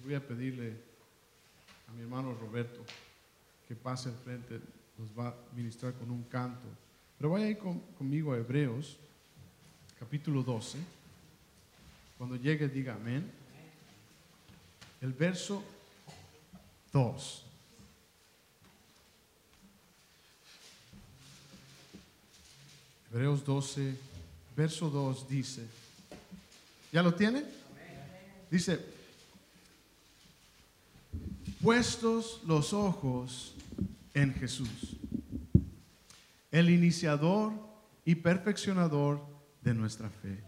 Voy 0.05 0.15
a 0.15 0.27
pedirle 0.27 0.77
a 1.89 1.93
mi 1.93 2.03
hermano 2.03 2.35
Roberto 2.35 2.85
que 3.67 3.75
pase 3.75 4.09
al 4.09 4.15
frente, 4.17 4.61
nos 4.99 5.09
va 5.19 5.29
a 5.29 5.35
ministrar 5.55 5.93
con 5.95 6.11
un 6.11 6.23
canto. 6.25 6.69
Pero 7.19 7.31
vaya 7.31 7.47
ahí 7.47 7.57
conmigo 7.57 8.33
a 8.33 8.37
Hebreos 8.37 8.97
capítulo 9.99 10.43
12. 10.43 10.79
Cuando 12.19 12.37
llegue 12.37 12.69
diga 12.69 12.95
amén. 12.95 13.31
El 15.01 15.13
verso 15.13 15.63
2. 16.93 17.46
Hebreos 23.13 23.45
12, 23.45 23.97
verso 24.57 24.91
2 24.91 25.29
dice, 25.29 25.67
¿ya 26.93 27.03
lo 27.03 27.15
tiene? 27.15 27.45
Dice, 28.51 28.81
puestos 31.63 32.41
los 32.47 32.73
ojos 32.73 33.55
en 34.15 34.35
Jesús, 34.35 34.97
el 36.51 36.71
iniciador 36.71 37.53
y 38.05 38.17
perfeccionador 38.17 39.21
de 39.63 39.75
nuestra 39.75 40.09
fe, 40.11 40.43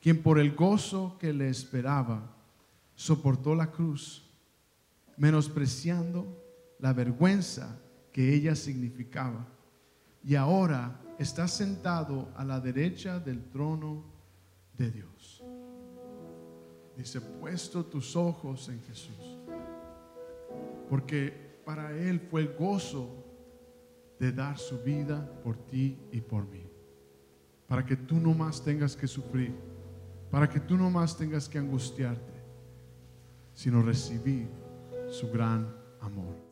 quien 0.00 0.22
por 0.22 0.38
el 0.38 0.54
gozo 0.54 1.16
que 1.18 1.32
le 1.32 1.48
esperaba 1.48 2.34
soportó 2.94 3.54
la 3.54 3.70
cruz, 3.70 4.22
menospreciando 5.16 6.26
la 6.78 6.92
vergüenza 6.92 7.78
que 8.12 8.34
ella 8.34 8.54
significaba, 8.54 9.46
y 10.24 10.34
ahora 10.34 11.00
está 11.18 11.46
sentado 11.46 12.28
a 12.36 12.44
la 12.44 12.58
derecha 12.58 13.20
del 13.20 13.44
trono 13.50 14.04
de 14.76 14.90
Dios. 14.90 15.44
Dice, 16.96 17.20
puesto 17.20 17.84
tus 17.84 18.16
ojos 18.16 18.68
en 18.68 18.80
Jesús. 18.82 19.38
Porque 20.88 21.60
para 21.64 21.92
Él 21.92 22.20
fue 22.20 22.42
el 22.42 22.54
gozo 22.56 23.24
de 24.18 24.32
dar 24.32 24.58
su 24.58 24.78
vida 24.78 25.28
por 25.42 25.56
ti 25.66 25.98
y 26.10 26.20
por 26.20 26.46
mí. 26.46 26.66
Para 27.66 27.84
que 27.84 27.96
tú 27.96 28.16
no 28.16 28.32
más 28.32 28.62
tengas 28.62 28.96
que 28.96 29.06
sufrir. 29.06 29.54
Para 30.30 30.48
que 30.48 30.60
tú 30.60 30.76
no 30.76 30.88
más 30.88 31.16
tengas 31.16 31.48
que 31.48 31.58
angustiarte. 31.58 32.32
Sino 33.52 33.82
recibir 33.82 34.48
su 35.08 35.30
gran 35.30 35.74
amor. 36.00 36.43